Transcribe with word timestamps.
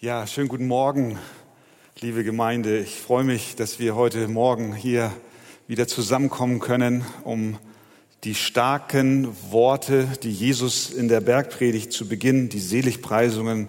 Ja, 0.00 0.28
schönen 0.28 0.46
guten 0.46 0.68
Morgen, 0.68 1.18
liebe 2.00 2.22
Gemeinde. 2.22 2.78
Ich 2.78 3.00
freue 3.00 3.24
mich, 3.24 3.56
dass 3.56 3.80
wir 3.80 3.96
heute 3.96 4.28
Morgen 4.28 4.72
hier 4.72 5.12
wieder 5.66 5.88
zusammenkommen 5.88 6.60
können, 6.60 7.04
um 7.24 7.58
die 8.22 8.36
starken 8.36 9.26
Worte, 9.50 10.06
die 10.22 10.30
Jesus 10.30 10.90
in 10.90 11.08
der 11.08 11.20
Bergpredigt 11.20 11.92
zu 11.92 12.06
Beginn, 12.06 12.48
die 12.48 12.60
Seligpreisungen 12.60 13.66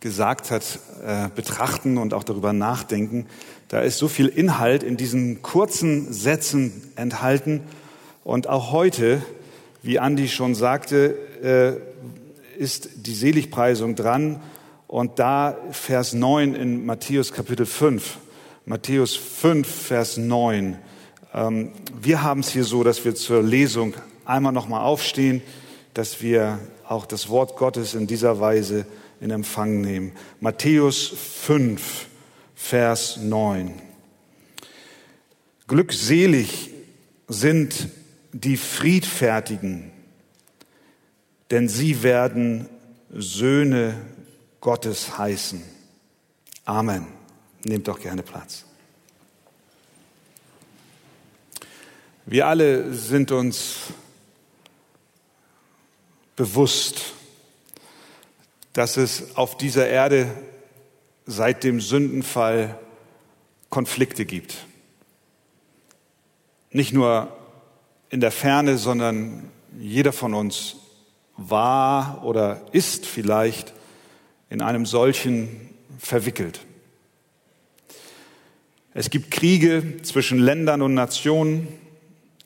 gesagt 0.00 0.50
hat, 0.50 0.80
äh, 1.02 1.30
betrachten 1.34 1.96
und 1.96 2.12
auch 2.12 2.24
darüber 2.24 2.52
nachdenken. 2.52 3.24
Da 3.68 3.80
ist 3.80 3.96
so 3.96 4.08
viel 4.08 4.26
Inhalt 4.26 4.82
in 4.82 4.98
diesen 4.98 5.40
kurzen 5.40 6.12
Sätzen 6.12 6.92
enthalten. 6.96 7.62
Und 8.22 8.48
auch 8.48 8.70
heute, 8.70 9.22
wie 9.82 9.98
Andi 9.98 10.28
schon 10.28 10.54
sagte, 10.54 11.80
äh, 12.58 12.60
ist 12.62 12.90
die 13.06 13.14
Seligpreisung 13.14 13.94
dran. 13.94 14.42
Und 14.90 15.20
da 15.20 15.56
Vers 15.70 16.14
9 16.14 16.56
in 16.56 16.84
Matthäus 16.84 17.32
Kapitel 17.32 17.64
5. 17.64 18.18
Matthäus 18.64 19.14
5, 19.14 19.64
Vers 19.64 20.16
9. 20.16 20.78
Ähm, 21.32 21.70
wir 22.02 22.24
haben 22.24 22.40
es 22.40 22.50
hier 22.50 22.64
so, 22.64 22.82
dass 22.82 23.04
wir 23.04 23.14
zur 23.14 23.40
Lesung 23.40 23.94
einmal 24.24 24.50
nochmal 24.50 24.80
aufstehen, 24.80 25.42
dass 25.94 26.22
wir 26.22 26.58
auch 26.88 27.06
das 27.06 27.28
Wort 27.28 27.56
Gottes 27.56 27.94
in 27.94 28.08
dieser 28.08 28.40
Weise 28.40 28.84
in 29.20 29.30
Empfang 29.30 29.80
nehmen. 29.80 30.10
Matthäus 30.40 31.06
5, 31.06 32.08
Vers 32.56 33.18
9. 33.18 33.72
Glückselig 35.68 36.70
sind 37.28 37.90
die 38.32 38.56
Friedfertigen, 38.56 39.92
denn 41.52 41.68
sie 41.68 42.02
werden 42.02 42.68
Söhne 43.12 43.94
Gottes 44.60 45.16
heißen. 45.16 45.62
Amen. 46.64 47.06
Nehmt 47.64 47.88
doch 47.88 47.98
gerne 48.00 48.22
Platz. 48.22 48.64
Wir 52.26 52.46
alle 52.46 52.92
sind 52.94 53.32
uns 53.32 53.76
bewusst, 56.36 57.12
dass 58.72 58.96
es 58.96 59.36
auf 59.36 59.56
dieser 59.56 59.88
Erde 59.88 60.30
seit 61.26 61.64
dem 61.64 61.80
Sündenfall 61.80 62.78
Konflikte 63.68 64.24
gibt. 64.24 64.66
Nicht 66.70 66.92
nur 66.92 67.36
in 68.10 68.20
der 68.20 68.30
Ferne, 68.30 68.78
sondern 68.78 69.50
jeder 69.78 70.12
von 70.12 70.34
uns 70.34 70.76
war 71.36 72.24
oder 72.24 72.60
ist 72.72 73.06
vielleicht 73.06 73.72
in 74.50 74.60
einem 74.60 74.84
solchen 74.84 75.70
verwickelt. 75.98 76.60
Es 78.92 79.08
gibt 79.08 79.30
Kriege 79.30 80.02
zwischen 80.02 80.38
Ländern 80.38 80.82
und 80.82 80.94
Nationen, 80.94 81.68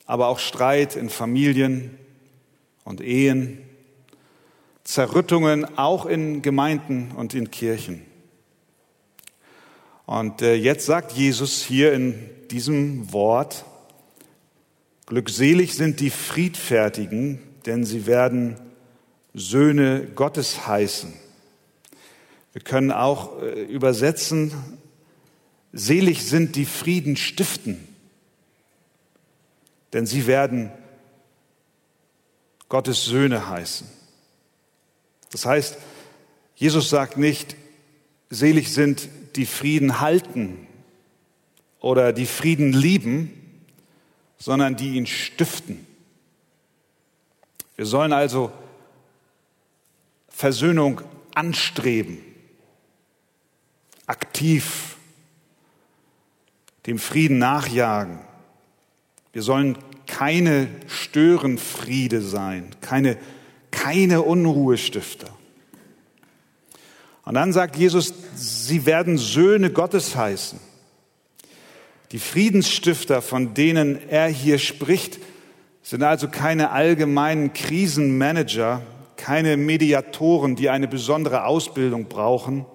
aber 0.05 0.27
auch 0.27 0.37
Streit 0.37 0.95
in 0.95 1.09
Familien 1.09 1.97
und 2.83 3.01
Ehen, 3.01 3.57
Zerrüttungen 4.83 5.77
auch 5.77 6.05
in 6.05 6.43
Gemeinden 6.43 7.11
und 7.15 7.33
in 7.33 7.49
Kirchen. 7.49 8.03
Und 10.05 10.43
äh, 10.43 10.53
jetzt 10.53 10.85
sagt 10.85 11.13
Jesus 11.13 11.63
hier 11.63 11.93
in 11.93 12.29
diesem 12.51 13.11
Wort, 13.11 13.65
glückselig 15.07 15.73
sind 15.73 15.99
die 15.99 16.11
Friedfertigen, 16.11 17.39
denn 17.65 17.83
sie 17.83 18.05
werden 18.05 18.57
Söhne 19.33 20.05
Gottes 20.13 20.67
heißen. 20.67 21.24
Wir 22.55 22.61
können 22.61 22.93
auch 22.93 23.41
äh, 23.41 23.63
übersetzen, 23.63 24.53
selig 25.73 26.25
sind 26.25 26.55
die 26.55 26.63
Frieden 26.63 27.17
stiften, 27.17 27.85
denn 29.91 30.05
sie 30.05 30.25
werden 30.25 30.71
Gottes 32.69 33.03
Söhne 33.03 33.49
heißen. 33.49 33.89
Das 35.33 35.45
heißt, 35.45 35.77
Jesus 36.55 36.89
sagt 36.89 37.17
nicht, 37.17 37.57
selig 38.29 38.71
sind 38.71 39.09
die 39.35 39.45
Frieden 39.45 39.99
halten 39.99 40.65
oder 41.81 42.13
die 42.13 42.25
Frieden 42.25 42.71
lieben, 42.71 43.33
sondern 44.37 44.77
die 44.77 44.95
ihn 44.95 45.07
stiften. 45.07 45.85
Wir 47.75 47.85
sollen 47.85 48.13
also 48.13 48.53
Versöhnung 50.29 51.01
anstreben, 51.33 52.19
aktiv 54.07 54.97
dem 56.85 56.99
Frieden 56.99 57.39
nachjagen. 57.39 58.19
Wir 59.33 59.41
sollen 59.41 59.77
keine 60.07 60.67
Störenfriede 60.87 62.21
sein, 62.21 62.69
keine 62.81 63.17
keine 63.75 64.21
Unruhestifter. 64.21 65.27
Und 67.25 67.33
dann 67.33 67.53
sagt 67.53 67.75
Jesus, 67.75 68.13
sie 68.35 68.85
werden 68.85 69.17
Söhne 69.17 69.69
Gottes 69.69 70.15
heißen. 70.15 70.59
Die 72.11 72.19
Friedensstifter, 72.19 73.21
von 73.21 73.53
denen 73.53 74.09
er 74.09 74.27
hier 74.27 74.59
spricht, 74.59 75.19
sind 75.81 76.03
also 76.03 76.29
keine 76.29 76.71
allgemeinen 76.71 77.53
Krisenmanager, 77.53 78.81
keine 79.17 79.57
Mediatoren, 79.57 80.55
die 80.55 80.69
eine 80.69 80.87
besondere 80.87 81.45
Ausbildung 81.45 82.05
brauchen. 82.05 82.65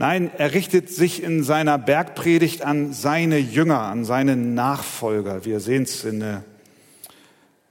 Nein, 0.00 0.30
er 0.38 0.54
richtet 0.54 0.88
sich 0.88 1.22
in 1.22 1.42
seiner 1.42 1.76
Bergpredigt 1.76 2.62
an 2.62 2.94
seine 2.94 3.36
Jünger, 3.36 3.80
an 3.80 4.06
seine 4.06 4.34
Nachfolger. 4.34 5.44
Wir 5.44 5.60
sehen 5.60 5.82
es 5.82 6.06
in 6.06 6.20
der 6.20 6.42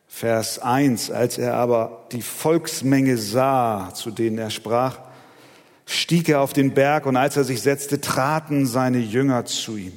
Vers 0.07 0.59
1, 0.59 1.09
als 1.09 1.39
er 1.39 1.55
aber 1.55 2.05
die 2.11 2.21
Volksmenge 2.21 3.17
sah, 3.17 3.91
zu 3.95 4.11
denen 4.11 4.37
er 4.37 4.51
sprach, 4.51 4.99
stieg 5.87 6.29
er 6.29 6.41
auf 6.41 6.53
den 6.53 6.75
Berg 6.75 7.07
und 7.07 7.17
als 7.17 7.35
er 7.35 7.45
sich 7.45 7.63
setzte, 7.63 7.99
traten 7.99 8.67
seine 8.67 8.99
Jünger 8.99 9.45
zu 9.45 9.77
ihm. 9.77 9.93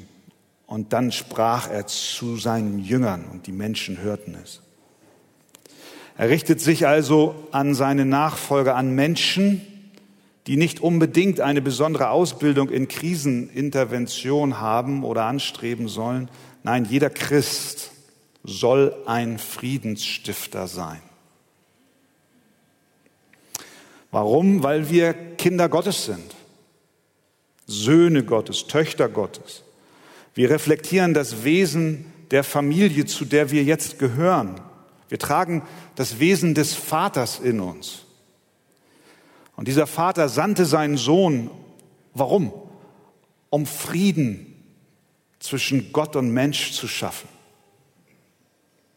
Und 0.64 0.94
dann 0.94 1.12
sprach 1.12 1.70
er 1.70 1.86
zu 1.86 2.38
seinen 2.38 2.78
Jüngern 2.78 3.26
und 3.30 3.46
die 3.46 3.52
Menschen 3.52 4.00
hörten 4.00 4.38
es. 4.42 4.62
Er 6.16 6.30
richtet 6.30 6.62
sich 6.62 6.86
also 6.86 7.34
an 7.50 7.74
seine 7.74 8.06
Nachfolger, 8.06 8.74
an 8.74 8.94
Menschen, 8.94 9.66
die 10.46 10.56
nicht 10.56 10.80
unbedingt 10.80 11.40
eine 11.40 11.62
besondere 11.62 12.10
Ausbildung 12.10 12.68
in 12.68 12.88
Krisenintervention 12.88 14.60
haben 14.60 15.04
oder 15.04 15.24
anstreben 15.24 15.88
sollen. 15.88 16.28
Nein, 16.62 16.84
jeder 16.84 17.10
Christ 17.10 17.90
soll 18.42 18.94
ein 19.06 19.38
Friedensstifter 19.38 20.66
sein. 20.66 21.00
Warum? 24.10 24.62
Weil 24.62 24.90
wir 24.90 25.14
Kinder 25.14 25.68
Gottes 25.68 26.04
sind, 26.04 26.34
Söhne 27.66 28.24
Gottes, 28.24 28.66
Töchter 28.66 29.08
Gottes. 29.08 29.62
Wir 30.34 30.50
reflektieren 30.50 31.14
das 31.14 31.44
Wesen 31.44 32.06
der 32.30 32.44
Familie, 32.44 33.06
zu 33.06 33.24
der 33.24 33.50
wir 33.50 33.62
jetzt 33.62 33.98
gehören. 33.98 34.60
Wir 35.08 35.18
tragen 35.18 35.62
das 35.94 36.18
Wesen 36.18 36.54
des 36.54 36.74
Vaters 36.74 37.38
in 37.38 37.60
uns. 37.60 38.06
Und 39.56 39.68
dieser 39.68 39.86
Vater 39.86 40.28
sandte 40.28 40.64
seinen 40.64 40.96
Sohn. 40.96 41.50
Warum? 42.14 42.52
Um 43.50 43.66
Frieden 43.66 44.46
zwischen 45.38 45.92
Gott 45.92 46.16
und 46.16 46.30
Mensch 46.30 46.72
zu 46.72 46.88
schaffen. 46.88 47.28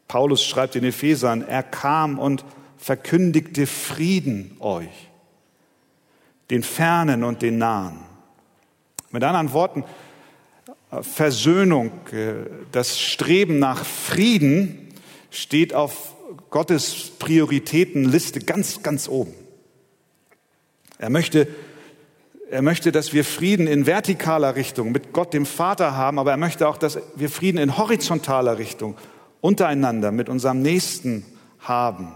Paulus 0.07 0.45
schreibt 0.45 0.75
in 0.75 0.83
Ephesern, 0.83 1.41
er 1.41 1.63
kam 1.63 2.19
und 2.19 2.45
verkündigte 2.77 3.65
Frieden 3.65 4.55
euch, 4.59 5.09
den 6.51 6.61
Fernen 6.61 7.23
und 7.23 7.41
den 7.41 7.57
Nahen. 7.57 7.99
Mit 9.09 9.23
anderen 9.23 9.51
Worten, 9.53 9.83
Versöhnung, 11.01 11.91
das 12.71 12.99
Streben 12.99 13.59
nach 13.59 13.83
Frieden 13.83 14.93
steht 15.31 15.73
auf 15.73 16.15
Gottes 16.49 17.11
Prioritätenliste 17.17 18.39
ganz, 18.39 18.83
ganz 18.83 19.09
oben. 19.09 19.33
Er 20.97 21.09
möchte, 21.09 21.47
er 22.49 22.61
möchte, 22.61 22.91
dass 22.91 23.13
wir 23.13 23.25
Frieden 23.25 23.67
in 23.67 23.85
vertikaler 23.85 24.55
Richtung 24.55 24.91
mit 24.91 25.13
Gott, 25.13 25.33
dem 25.33 25.45
Vater 25.45 25.95
haben, 25.95 26.19
aber 26.19 26.31
er 26.31 26.37
möchte 26.37 26.67
auch, 26.67 26.77
dass 26.77 26.99
wir 27.15 27.29
Frieden 27.29 27.57
in 27.57 27.77
horizontaler 27.77 28.57
Richtung 28.57 28.97
untereinander, 29.41 30.11
mit 30.11 30.29
unserem 30.29 30.61
Nächsten 30.61 31.25
haben. 31.59 32.13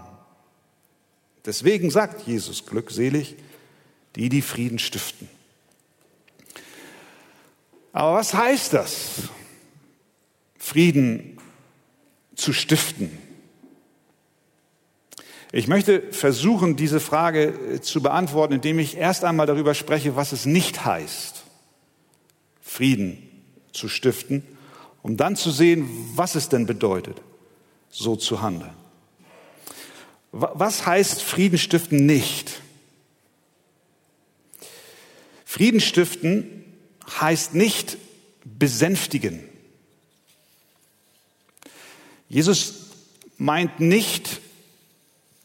Deswegen 1.44 1.90
sagt 1.90 2.26
Jesus 2.26 2.66
glückselig, 2.66 3.36
die, 4.16 4.28
die 4.28 4.42
Frieden 4.42 4.78
stiften. 4.78 5.28
Aber 7.92 8.14
was 8.14 8.34
heißt 8.34 8.72
das, 8.72 9.28
Frieden 10.58 11.38
zu 12.34 12.52
stiften? 12.52 13.18
Ich 15.52 15.66
möchte 15.66 16.12
versuchen, 16.12 16.76
diese 16.76 17.00
Frage 17.00 17.48
äh, 17.48 17.80
zu 17.80 18.02
beantworten, 18.02 18.54
indem 18.54 18.78
ich 18.78 18.96
erst 18.96 19.24
einmal 19.24 19.46
darüber 19.46 19.74
spreche, 19.74 20.14
was 20.14 20.32
es 20.32 20.46
nicht 20.46 20.84
heißt, 20.84 21.42
Frieden 22.62 23.18
zu 23.72 23.88
stiften, 23.88 24.44
um 25.02 25.16
dann 25.16 25.34
zu 25.34 25.50
sehen, 25.50 25.88
was 26.14 26.34
es 26.34 26.48
denn 26.48 26.66
bedeutet, 26.66 27.20
so 27.88 28.14
zu 28.16 28.42
handeln. 28.42 28.74
Was 30.32 30.86
heißt 30.86 31.22
Frieden 31.22 31.58
stiften 31.58 32.06
nicht? 32.06 32.60
Frieden 35.44 35.80
stiften 35.80 36.64
heißt 37.20 37.54
nicht 37.56 37.96
besänftigen. 38.44 39.42
Jesus 42.28 42.86
meint 43.38 43.80
nicht 43.80 44.40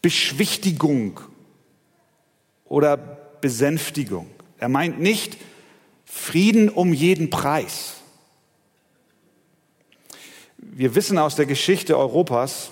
Beschwichtigung 0.05 1.19
oder 2.63 2.95
Besänftigung. 2.95 4.29
Er 4.59 4.69
meint 4.69 4.99
nicht 4.99 5.35
Frieden 6.05 6.69
um 6.69 6.93
jeden 6.93 7.31
Preis. 7.31 7.95
Wir 10.59 10.93
wissen 10.93 11.17
aus 11.17 11.35
der 11.35 11.47
Geschichte 11.47 11.97
Europas, 11.97 12.69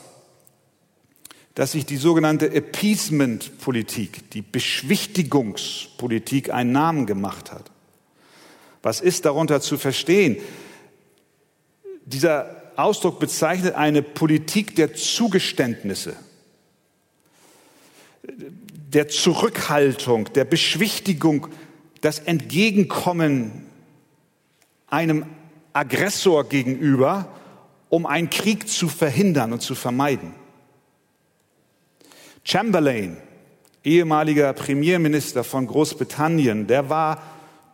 dass 1.56 1.71
sich 1.71 1.88
die 1.88 1.97
sogenannte 1.97 2.53
Appeasement-Politik, 2.53 4.30
die 4.30 4.44
Beschwichtigungspolitik 4.44 6.53
einen 6.53 6.71
Namen 6.71 7.07
gemacht 7.07 7.51
hat. 7.51 7.71
Was 8.83 9.01
ist 9.01 9.25
darunter 9.25 9.59
zu 9.59 9.80
verstehen? 9.80 10.38
Dieser 12.06 12.62
Ausdruck 12.75 13.19
bezeichnet 13.19 13.74
eine 13.74 14.03
Politik 14.03 14.75
der 14.75 14.94
Zugeständnisse, 14.94 16.15
der 18.24 19.10
Zurückhaltung, 19.10 20.31
der 20.34 20.46
Beschwichtigung, 20.46 21.50
das 22.02 22.20
Entgegenkommen 22.20 23.66
einem 24.88 25.25
Aggressor 25.74 26.48
gegenüber, 26.48 27.28
um 27.90 28.06
einen 28.06 28.30
Krieg 28.30 28.70
zu 28.70 28.88
verhindern 28.88 29.52
und 29.54 29.62
zu 29.62 29.75
vermeiden. 29.75 30.34
Chamberlain, 32.44 33.18
ehemaliger 33.84 34.54
Premierminister 34.54 35.44
von 35.44 35.68
Großbritannien, 35.68 36.66
der 36.68 36.90
war 36.90 37.22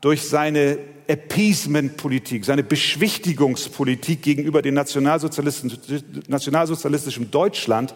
durch 0.02 0.24
seine 0.24 0.80
Appeasement-Politik, 1.08 2.44
seine 2.46 2.64
Beschwichtigungspolitik 2.64 4.22
gegenüber 4.22 4.62
dem 4.62 4.76
nationalsozialistischen 4.76 7.32
Deutschland 7.32 7.96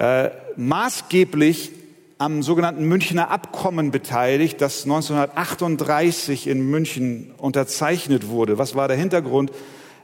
äh, 0.00 0.30
maßgeblich 0.56 1.72
am 2.16 2.42
sogenannten 2.42 2.84
Münchner 2.84 3.30
Abkommen 3.30 3.90
beteiligt, 3.90 4.58
das 4.62 4.84
1938 4.84 6.46
in 6.46 6.62
München 6.70 7.32
unterzeichnet 7.36 8.28
wurde. 8.28 8.56
Was 8.56 8.74
war 8.74 8.88
der 8.88 8.96
Hintergrund? 8.96 9.52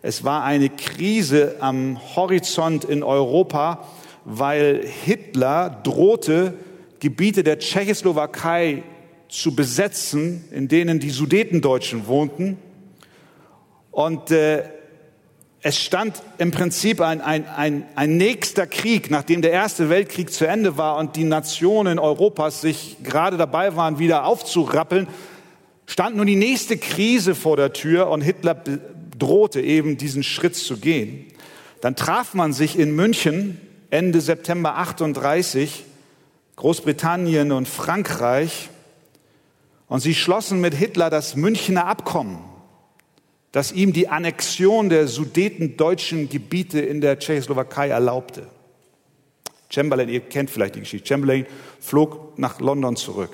Es 0.02 0.22
war 0.22 0.44
eine 0.44 0.68
Krise 0.68 1.56
am 1.60 1.98
Horizont 2.14 2.84
in 2.84 3.02
Europa, 3.02 3.88
weil 4.26 4.84
Hitler 5.04 5.80
drohte, 5.82 6.52
Gebiete 7.00 7.42
der 7.42 7.58
Tschechoslowakei 7.58 8.82
zu 9.30 9.56
besetzen, 9.56 10.44
in 10.50 10.68
denen 10.68 11.00
die 11.00 11.10
Sudetendeutschen 11.10 12.06
wohnten. 12.06 12.58
Und 13.92 14.30
äh, 14.30 14.64
es 15.66 15.80
stand 15.80 16.22
im 16.38 16.52
Prinzip 16.52 17.00
ein, 17.00 17.20
ein, 17.20 17.44
ein, 17.48 17.86
ein 17.96 18.16
nächster 18.16 18.68
Krieg, 18.68 19.10
nachdem 19.10 19.42
der 19.42 19.50
Erste 19.50 19.88
Weltkrieg 19.90 20.32
zu 20.32 20.46
Ende 20.46 20.76
war 20.78 20.96
und 20.96 21.16
die 21.16 21.24
Nationen 21.24 21.98
Europas 21.98 22.60
sich 22.60 22.98
gerade 23.02 23.36
dabei 23.36 23.74
waren, 23.74 23.98
wieder 23.98 24.26
aufzurappeln, 24.26 25.08
stand 25.84 26.18
nun 26.18 26.28
die 26.28 26.36
nächste 26.36 26.78
Krise 26.78 27.34
vor 27.34 27.56
der 27.56 27.72
Tür 27.72 28.10
und 28.10 28.20
Hitler 28.20 28.62
drohte 29.18 29.60
eben 29.60 29.96
diesen 29.98 30.22
Schritt 30.22 30.54
zu 30.54 30.76
gehen. 30.76 31.26
Dann 31.80 31.96
traf 31.96 32.32
man 32.32 32.52
sich 32.52 32.78
in 32.78 32.94
München 32.94 33.60
Ende 33.90 34.20
September 34.20 34.76
38 34.76 35.82
Großbritannien 36.54 37.50
und 37.50 37.66
Frankreich 37.66 38.70
und 39.88 39.98
sie 39.98 40.14
schlossen 40.14 40.60
mit 40.60 40.74
Hitler 40.74 41.10
das 41.10 41.34
Münchner 41.34 41.86
Abkommen, 41.86 42.38
das 43.56 43.72
ihm 43.72 43.94
die 43.94 44.08
Annexion 44.08 44.90
der 44.90 45.08
sudetendeutschen 45.08 46.28
Gebiete 46.28 46.78
in 46.78 47.00
der 47.00 47.18
Tschechoslowakei 47.18 47.88
erlaubte. 47.88 48.48
Chamberlain, 49.70 50.10
ihr 50.10 50.20
kennt 50.20 50.50
vielleicht 50.50 50.74
die 50.74 50.80
Geschichte, 50.80 51.08
Chamberlain 51.08 51.46
flog 51.80 52.38
nach 52.38 52.60
London 52.60 52.96
zurück. 52.96 53.30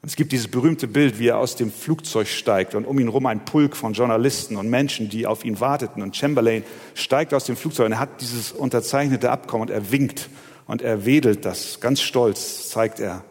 Es 0.00 0.16
gibt 0.16 0.32
dieses 0.32 0.48
berühmte 0.48 0.88
Bild, 0.88 1.18
wie 1.18 1.26
er 1.26 1.36
aus 1.36 1.56
dem 1.56 1.70
Flugzeug 1.70 2.26
steigt 2.26 2.74
und 2.74 2.86
um 2.86 2.98
ihn 2.98 3.08
herum 3.08 3.26
ein 3.26 3.44
Pulk 3.44 3.76
von 3.76 3.92
Journalisten 3.92 4.56
und 4.56 4.70
Menschen, 4.70 5.10
die 5.10 5.26
auf 5.26 5.44
ihn 5.44 5.60
warteten. 5.60 6.02
Und 6.02 6.16
Chamberlain 6.16 6.64
steigt 6.94 7.34
aus 7.34 7.44
dem 7.44 7.56
Flugzeug 7.56 7.84
und 7.84 7.92
er 7.92 7.98
hat 7.98 8.22
dieses 8.22 8.50
unterzeichnete 8.50 9.30
Abkommen 9.30 9.68
und 9.68 9.74
er 9.74 9.92
winkt 9.92 10.30
und 10.66 10.80
er 10.80 11.04
wedelt 11.04 11.44
das. 11.44 11.80
Ganz 11.80 12.00
stolz 12.00 12.70
zeigt 12.70 12.98
er, 12.98 13.24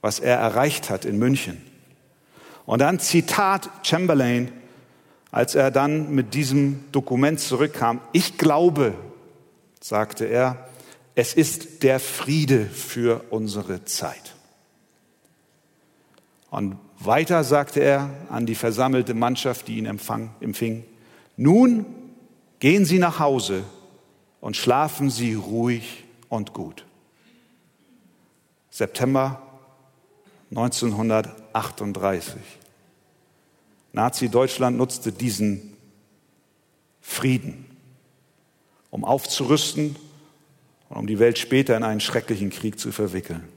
was 0.00 0.18
er 0.18 0.38
erreicht 0.38 0.88
hat 0.88 1.04
in 1.04 1.18
München. 1.18 1.60
Und 2.64 2.78
dann 2.78 3.00
Zitat 3.00 3.68
Chamberlain, 3.82 4.50
als 5.30 5.54
er 5.54 5.70
dann 5.70 6.14
mit 6.14 6.34
diesem 6.34 6.90
Dokument 6.92 7.40
zurückkam. 7.40 8.00
Ich 8.12 8.38
glaube, 8.38 8.94
sagte 9.80 10.24
er, 10.24 10.68
es 11.14 11.34
ist 11.34 11.82
der 11.82 12.00
Friede 12.00 12.66
für 12.66 13.24
unsere 13.30 13.84
Zeit. 13.84 14.34
Und 16.50 16.76
weiter 16.98 17.44
sagte 17.44 17.80
er 17.80 18.10
an 18.28 18.46
die 18.46 18.54
versammelte 18.54 19.14
Mannschaft, 19.14 19.68
die 19.68 19.78
ihn 19.78 19.86
empfang, 19.86 20.34
empfing, 20.40 20.84
nun 21.36 21.86
gehen 22.58 22.84
Sie 22.84 22.98
nach 22.98 23.18
Hause 23.18 23.64
und 24.40 24.56
schlafen 24.56 25.10
Sie 25.10 25.34
ruhig 25.34 26.04
und 26.28 26.52
gut. 26.52 26.84
September 28.70 29.42
1938. 30.50 32.59
Nazi-Deutschland 33.92 34.76
nutzte 34.76 35.12
diesen 35.12 35.76
Frieden, 37.00 37.66
um 38.90 39.04
aufzurüsten 39.04 39.96
und 40.88 40.96
um 40.96 41.06
die 41.06 41.18
Welt 41.18 41.38
später 41.38 41.76
in 41.76 41.82
einen 41.82 42.00
schrecklichen 42.00 42.50
Krieg 42.50 42.78
zu 42.78 42.92
verwickeln. 42.92 43.48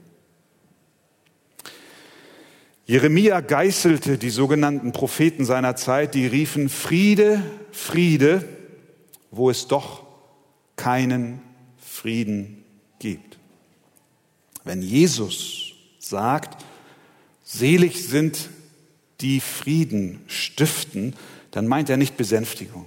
Jeremia 2.86 3.40
geißelte 3.40 4.18
die 4.18 4.30
sogenannten 4.30 4.92
Propheten 4.92 5.44
seiner 5.44 5.74
Zeit, 5.74 6.14
die 6.14 6.26
riefen 6.26 6.68
Friede, 6.68 7.42
Friede, 7.72 8.46
wo 9.30 9.48
es 9.48 9.68
doch 9.68 10.04
keinen 10.76 11.40
Frieden 11.78 12.62
gibt. 12.98 13.38
Wenn 14.64 14.82
Jesus 14.82 15.72
sagt, 15.98 16.62
selig 17.42 18.06
sind 18.06 18.50
die 19.20 19.40
Frieden 19.40 20.22
stiften, 20.26 21.14
dann 21.50 21.66
meint 21.66 21.88
er 21.88 21.96
nicht 21.96 22.16
Besänftigung. 22.16 22.86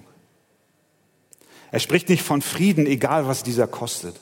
Er 1.71 1.79
spricht 1.79 2.09
nicht 2.09 2.23
von 2.23 2.41
Frieden, 2.41 2.85
egal 2.85 3.27
was 3.27 3.43
dieser 3.43 3.67
kostet. 3.67 4.19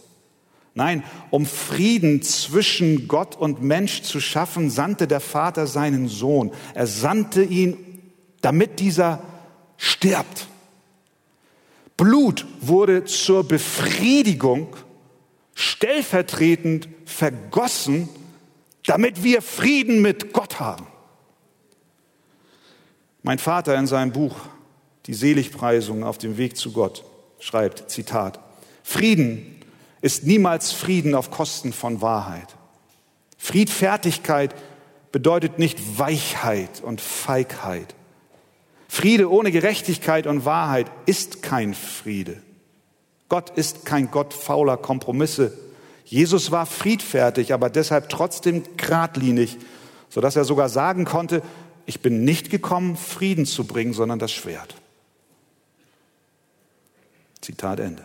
Nein, 0.73 1.03
um 1.29 1.45
Frieden 1.45 2.21
zwischen 2.21 3.07
Gott 3.07 3.35
und 3.35 3.61
Mensch 3.61 4.01
zu 4.01 4.19
schaffen, 4.19 4.69
sandte 4.69 5.07
der 5.07 5.21
Vater 5.21 5.67
seinen 5.67 6.09
Sohn. 6.09 6.51
Er 6.73 6.85
sandte 6.85 7.43
ihn, 7.43 7.77
damit 8.41 8.79
dieser 8.79 9.23
stirbt. 9.77 10.47
Blut 11.95 12.45
wurde 12.59 13.05
zur 13.05 13.47
Befriedigung 13.47 14.75
stellvertretend 15.53 16.89
vergossen, 17.05 18.09
damit 18.85 19.23
wir 19.23 19.41
Frieden 19.41 20.01
mit 20.01 20.33
Gott 20.33 20.59
haben. 20.59 20.87
Mein 23.25 23.39
Vater 23.39 23.75
in 23.75 23.87
seinem 23.87 24.11
Buch 24.11 24.35
Die 25.07 25.15
Seligpreisung 25.15 26.03
auf 26.03 26.19
dem 26.19 26.37
Weg 26.37 26.55
zu 26.57 26.71
Gott 26.71 27.03
schreibt, 27.39 27.89
Zitat, 27.89 28.39
Frieden 28.83 29.55
ist 30.01 30.27
niemals 30.27 30.71
Frieden 30.71 31.15
auf 31.15 31.31
Kosten 31.31 31.73
von 31.73 32.01
Wahrheit. 32.01 32.55
Friedfertigkeit 33.39 34.53
bedeutet 35.11 35.57
nicht 35.57 35.97
Weichheit 35.97 36.83
und 36.83 37.01
Feigheit. 37.01 37.95
Friede 38.87 39.31
ohne 39.31 39.51
Gerechtigkeit 39.51 40.27
und 40.27 40.45
Wahrheit 40.45 40.91
ist 41.07 41.41
kein 41.41 41.73
Friede. 41.73 42.43
Gott 43.27 43.49
ist 43.49 43.85
kein 43.85 44.11
Gott 44.11 44.35
fauler 44.35 44.77
Kompromisse. 44.77 45.51
Jesus 46.03 46.51
war 46.51 46.67
friedfertig, 46.67 47.53
aber 47.53 47.71
deshalb 47.71 48.09
trotzdem 48.09 48.61
geradlinig, 48.77 49.57
sodass 50.09 50.35
er 50.35 50.45
sogar 50.45 50.69
sagen 50.69 51.05
konnte, 51.05 51.41
ich 51.85 52.01
bin 52.01 52.23
nicht 52.23 52.49
gekommen, 52.49 52.95
Frieden 52.95 53.45
zu 53.45 53.65
bringen, 53.65 53.93
sondern 53.93 54.19
das 54.19 54.31
Schwert. 54.31 54.75
Zitat 57.41 57.79
Ende. 57.79 58.03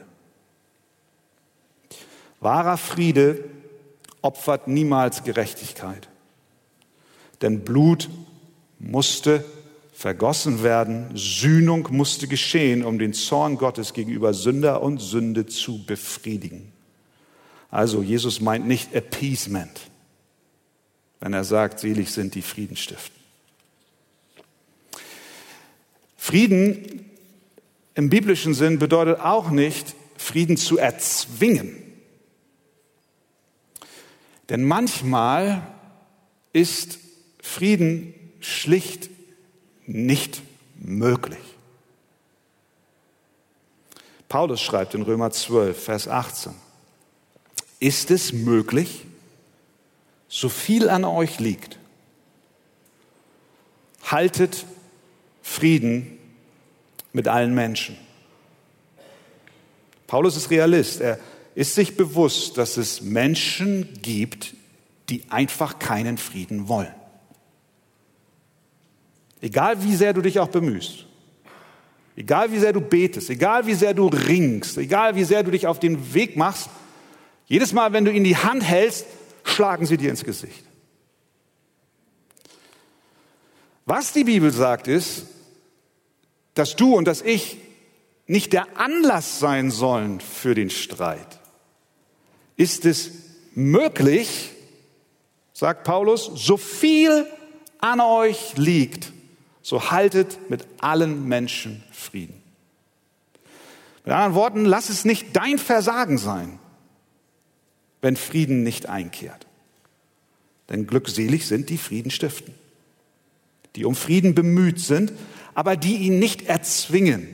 Wahrer 2.40 2.76
Friede 2.76 3.44
opfert 4.22 4.68
niemals 4.68 5.24
Gerechtigkeit. 5.24 6.08
Denn 7.40 7.64
Blut 7.64 8.10
musste 8.78 9.44
vergossen 9.92 10.62
werden, 10.62 11.10
Sühnung 11.14 11.88
musste 11.90 12.26
geschehen, 12.26 12.84
um 12.84 12.98
den 12.98 13.12
Zorn 13.12 13.56
Gottes 13.56 13.92
gegenüber 13.92 14.32
Sünder 14.32 14.82
und 14.82 14.98
Sünde 14.98 15.46
zu 15.46 15.84
befriedigen. 15.84 16.72
Also 17.70 18.02
Jesus 18.02 18.40
meint 18.40 18.66
nicht 18.66 18.94
Appeasement, 18.94 19.90
wenn 21.20 21.32
er 21.32 21.44
sagt, 21.44 21.80
selig 21.80 22.10
sind 22.10 22.34
die 22.34 22.42
Frieden 22.42 22.76
stiften. 22.76 23.20
Frieden 26.22 27.06
im 27.94 28.10
biblischen 28.10 28.52
Sinn 28.52 28.78
bedeutet 28.78 29.20
auch 29.20 29.48
nicht, 29.48 29.94
Frieden 30.18 30.58
zu 30.58 30.76
erzwingen. 30.76 31.82
Denn 34.50 34.62
manchmal 34.62 35.66
ist 36.52 36.98
Frieden 37.42 38.12
schlicht 38.38 39.08
nicht 39.86 40.42
möglich. 40.76 41.40
Paulus 44.28 44.60
schreibt 44.60 44.94
in 44.94 45.00
Römer 45.00 45.30
12, 45.30 45.82
Vers 45.82 46.06
18, 46.06 46.52
ist 47.80 48.10
es 48.10 48.34
möglich, 48.34 49.06
so 50.28 50.50
viel 50.50 50.90
an 50.90 51.06
euch 51.06 51.40
liegt, 51.40 51.78
haltet 54.02 54.66
Frieden 55.50 56.16
mit 57.12 57.26
allen 57.26 57.52
Menschen. 57.56 57.96
Paulus 60.06 60.36
ist 60.36 60.48
Realist. 60.48 61.00
Er 61.00 61.18
ist 61.56 61.74
sich 61.74 61.96
bewusst, 61.96 62.56
dass 62.56 62.76
es 62.76 63.00
Menschen 63.00 63.98
gibt, 64.00 64.54
die 65.08 65.24
einfach 65.28 65.80
keinen 65.80 66.18
Frieden 66.18 66.68
wollen. 66.68 66.94
Egal 69.40 69.82
wie 69.82 69.96
sehr 69.96 70.12
du 70.12 70.20
dich 70.22 70.38
auch 70.38 70.48
bemühst, 70.48 71.06
egal 72.14 72.52
wie 72.52 72.60
sehr 72.60 72.72
du 72.72 72.80
betest, 72.80 73.28
egal 73.28 73.66
wie 73.66 73.74
sehr 73.74 73.92
du 73.92 74.06
ringst, 74.06 74.78
egal 74.78 75.16
wie 75.16 75.24
sehr 75.24 75.42
du 75.42 75.50
dich 75.50 75.66
auf 75.66 75.80
den 75.80 76.14
Weg 76.14 76.36
machst, 76.36 76.70
jedes 77.46 77.72
Mal, 77.72 77.92
wenn 77.92 78.04
du 78.04 78.12
ihnen 78.12 78.24
die 78.24 78.36
Hand 78.36 78.62
hältst, 78.62 79.04
schlagen 79.42 79.84
sie 79.84 79.96
dir 79.96 80.10
ins 80.10 80.22
Gesicht. 80.22 80.64
Was 83.84 84.12
die 84.12 84.22
Bibel 84.22 84.52
sagt 84.52 84.86
ist, 84.86 85.26
dass 86.60 86.76
du 86.76 86.94
und 86.94 87.06
dass 87.06 87.22
ich 87.22 87.56
nicht 88.26 88.52
der 88.52 88.76
Anlass 88.76 89.38
sein 89.38 89.70
sollen 89.70 90.20
für 90.20 90.54
den 90.54 90.68
Streit. 90.68 91.40
Ist 92.54 92.84
es 92.84 93.12
möglich, 93.54 94.50
sagt 95.54 95.84
Paulus, 95.84 96.30
so 96.34 96.58
viel 96.58 97.26
an 97.78 98.00
euch 98.00 98.58
liegt, 98.58 99.10
so 99.62 99.90
haltet 99.90 100.50
mit 100.50 100.66
allen 100.80 101.26
Menschen 101.26 101.82
Frieden. 101.92 102.42
Mit 104.04 104.12
anderen 104.12 104.34
Worten, 104.34 104.64
lass 104.66 104.90
es 104.90 105.06
nicht 105.06 105.34
dein 105.34 105.56
Versagen 105.56 106.18
sein, 106.18 106.58
wenn 108.02 108.16
Frieden 108.16 108.62
nicht 108.64 108.86
einkehrt. 108.86 109.46
Denn 110.68 110.86
glückselig 110.86 111.46
sind 111.46 111.70
die 111.70 111.78
Frieden 111.78 112.10
stiften, 112.10 112.52
die 113.76 113.86
um 113.86 113.94
Frieden 113.94 114.34
bemüht 114.34 114.78
sind, 114.78 115.14
aber 115.60 115.76
die 115.76 115.96
ihn 115.96 116.18
nicht 116.18 116.46
erzwingen. 116.46 117.28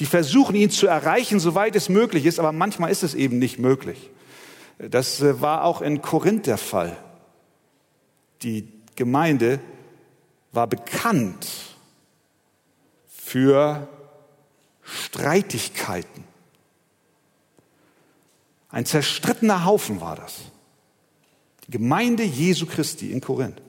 Die 0.00 0.04
versuchen 0.04 0.56
ihn 0.56 0.68
zu 0.68 0.88
erreichen, 0.88 1.38
soweit 1.38 1.76
es 1.76 1.88
möglich 1.88 2.26
ist, 2.26 2.40
aber 2.40 2.50
manchmal 2.50 2.90
ist 2.90 3.04
es 3.04 3.14
eben 3.14 3.38
nicht 3.38 3.60
möglich. 3.60 4.10
Das 4.78 5.22
äh, 5.22 5.40
war 5.40 5.62
auch 5.62 5.80
in 5.80 6.02
Korinth 6.02 6.48
der 6.48 6.58
Fall. 6.58 6.96
Die 8.42 8.66
Gemeinde 8.96 9.60
war 10.50 10.66
bekannt 10.66 11.46
für 13.06 13.86
Streitigkeiten. 14.82 16.24
Ein 18.70 18.86
zerstrittener 18.86 19.64
Haufen 19.64 20.00
war 20.00 20.16
das. 20.16 20.34
Die 21.68 21.70
Gemeinde 21.70 22.24
Jesu 22.24 22.66
Christi 22.66 23.12
in 23.12 23.20
Korinth. 23.20 23.62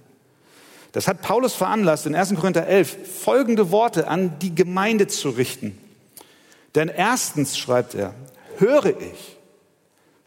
Das 0.97 1.07
hat 1.07 1.21
Paulus 1.21 1.53
veranlasst, 1.53 2.07
in 2.07 2.15
1. 2.15 2.33
Korinther 2.33 2.65
11 2.65 3.21
folgende 3.21 3.69
Worte 3.69 4.07
an 4.07 4.39
die 4.39 4.55
Gemeinde 4.55 5.05
zu 5.05 5.29
richten. 5.29 5.77
Denn 6.73 6.89
erstens, 6.89 7.55
schreibt 7.55 7.93
er, 7.93 8.15
höre 8.57 8.99
ich, 8.99 9.37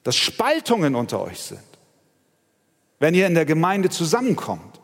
dass 0.05 0.15
Spaltungen 0.15 0.95
unter 0.95 1.23
euch 1.23 1.41
sind, 1.41 1.59
wenn 3.01 3.15
ihr 3.15 3.27
in 3.27 3.35
der 3.35 3.47
Gemeinde 3.47 3.91
zusammenkommt. 3.91 4.79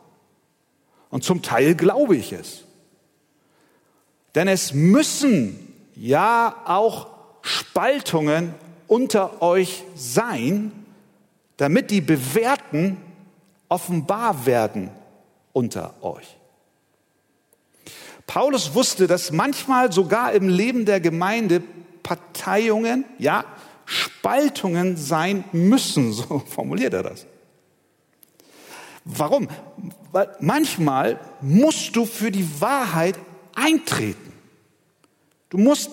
Und 1.09 1.23
zum 1.23 1.41
Teil 1.41 1.73
glaube 1.73 2.17
ich 2.17 2.33
es. 2.33 2.65
Denn 4.35 4.49
es 4.49 4.73
müssen 4.73 5.73
ja 5.95 6.63
auch 6.65 7.07
Spaltungen 7.43 8.53
unter 8.87 9.41
euch 9.41 9.85
sein, 9.95 10.73
damit 11.55 11.91
die 11.91 12.01
Bewährten 12.01 12.97
offenbar 13.69 14.45
werden 14.45 14.91
unter 15.57 15.95
euch. 16.03 16.37
Paulus 18.27 18.75
wusste, 18.75 19.07
dass 19.07 19.31
manchmal 19.31 19.91
sogar 19.91 20.33
im 20.33 20.49
Leben 20.49 20.85
der 20.85 20.99
Gemeinde 20.99 21.63
Parteiungen, 22.03 23.05
ja, 23.17 23.43
Spaltungen 23.85 24.97
sein 24.97 25.45
müssen, 25.51 26.13
so 26.13 26.43
formuliert 26.47 26.93
er 26.93 27.03
das. 27.03 27.25
Warum? 29.03 29.47
Weil 30.11 30.35
manchmal 30.41 31.19
musst 31.41 31.95
du 31.95 32.05
für 32.05 32.29
die 32.29 32.61
Wahrheit 32.61 33.17
eintreten. 33.55 34.33
Du 35.49 35.57
musst 35.57 35.89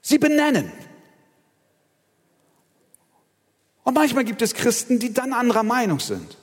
sie 0.00 0.18
benennen. 0.18 0.72
Und 3.82 3.94
manchmal 3.94 4.24
gibt 4.24 4.40
es 4.40 4.54
Christen, 4.54 5.00
die 5.00 5.12
dann 5.12 5.32
anderer 5.32 5.64
Meinung 5.64 6.00
sind. 6.00 6.38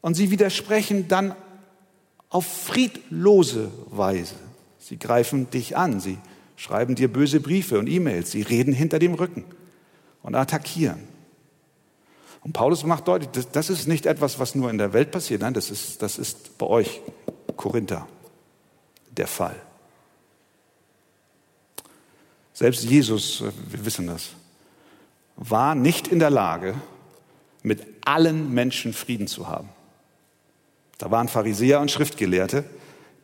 Und 0.00 0.14
sie 0.14 0.30
widersprechen 0.30 1.08
dann 1.08 1.34
auf 2.30 2.46
friedlose 2.46 3.70
Weise. 3.86 4.34
Sie 4.78 4.98
greifen 4.98 5.50
dich 5.50 5.76
an, 5.76 6.00
sie 6.00 6.18
schreiben 6.56 6.94
dir 6.94 7.12
böse 7.12 7.40
Briefe 7.40 7.78
und 7.78 7.88
E-Mails, 7.88 8.30
sie 8.30 8.42
reden 8.42 8.72
hinter 8.72 8.98
dem 8.98 9.14
Rücken 9.14 9.44
und 10.22 10.34
attackieren. 10.34 11.00
Und 12.42 12.52
Paulus 12.52 12.84
macht 12.84 13.08
deutlich, 13.08 13.30
das, 13.32 13.50
das, 13.50 13.70
ist 13.70 13.88
nicht 13.88 14.06
etwas, 14.06 14.38
was 14.38 14.54
nur 14.54 14.70
in 14.70 14.78
der 14.78 14.92
Welt 14.92 15.10
passiert, 15.10 15.42
nein, 15.42 15.54
das 15.54 15.70
ist, 15.70 16.02
das 16.02 16.18
ist 16.18 16.56
bei 16.58 16.66
euch, 16.66 17.00
Korinther, 17.56 18.06
der 19.10 19.26
Fall. 19.26 19.56
Selbst 22.52 22.84
Jesus, 22.84 23.42
wir 23.42 23.84
wissen 23.84 24.06
das, 24.06 24.30
war 25.36 25.74
nicht 25.74 26.08
in 26.08 26.18
der 26.18 26.30
Lage, 26.30 26.74
mit 27.62 27.84
allen 28.04 28.52
Menschen 28.54 28.92
Frieden 28.92 29.26
zu 29.26 29.48
haben. 29.48 29.68
Da 30.98 31.10
waren 31.10 31.28
Pharisäer 31.28 31.80
und 31.80 31.90
Schriftgelehrte, 31.90 32.64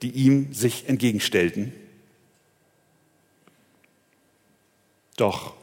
die 0.02 0.10
ihm 0.10 0.52
sich 0.52 0.88
entgegenstellten. 0.88 1.72
Doch 5.16 5.54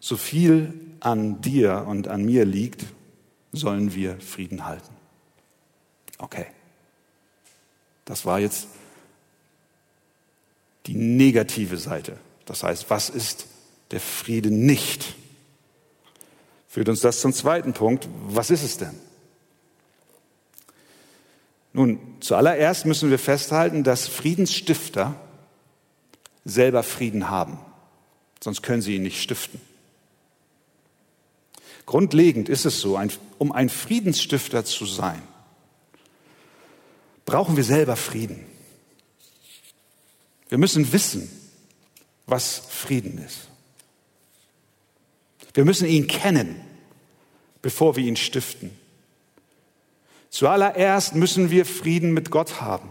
so 0.00 0.16
viel 0.16 0.74
an 1.00 1.40
dir 1.40 1.84
und 1.88 2.08
an 2.08 2.24
mir 2.24 2.44
liegt, 2.44 2.84
sollen 3.52 3.94
wir 3.94 4.20
Frieden 4.20 4.66
halten. 4.66 4.94
Okay. 6.18 6.46
Das 8.04 8.24
war 8.24 8.38
jetzt 8.38 8.68
die 10.86 10.94
negative 10.94 11.76
Seite. 11.76 12.18
Das 12.44 12.62
heißt, 12.62 12.88
was 12.90 13.10
ist 13.10 13.46
der 13.90 14.00
Friede 14.00 14.50
nicht? 14.50 15.14
Führt 16.68 16.88
uns 16.88 17.00
das 17.00 17.20
zum 17.20 17.32
zweiten 17.32 17.72
Punkt. 17.72 18.08
Was 18.28 18.50
ist 18.50 18.62
es 18.62 18.78
denn? 18.78 19.05
Nun, 21.76 22.00
zuallererst 22.20 22.86
müssen 22.86 23.10
wir 23.10 23.18
festhalten, 23.18 23.84
dass 23.84 24.08
Friedensstifter 24.08 25.14
selber 26.42 26.82
Frieden 26.82 27.28
haben. 27.28 27.58
Sonst 28.42 28.62
können 28.62 28.80
sie 28.80 28.96
ihn 28.96 29.02
nicht 29.02 29.20
stiften. 29.20 29.60
Grundlegend 31.84 32.48
ist 32.48 32.64
es 32.64 32.80
so, 32.80 32.98
um 33.36 33.52
ein 33.52 33.68
Friedensstifter 33.68 34.64
zu 34.64 34.86
sein, 34.86 35.20
brauchen 37.26 37.58
wir 37.58 37.64
selber 37.64 37.96
Frieden. 37.96 38.46
Wir 40.48 40.56
müssen 40.56 40.94
wissen, 40.94 41.30
was 42.24 42.56
Frieden 42.70 43.18
ist. 43.18 43.48
Wir 45.52 45.66
müssen 45.66 45.86
ihn 45.86 46.06
kennen, 46.06 46.58
bevor 47.60 47.96
wir 47.96 48.04
ihn 48.04 48.16
stiften. 48.16 48.70
Zuallererst 50.36 51.14
müssen 51.14 51.50
wir 51.50 51.64
Frieden 51.64 52.12
mit 52.12 52.30
Gott 52.30 52.60
haben. 52.60 52.90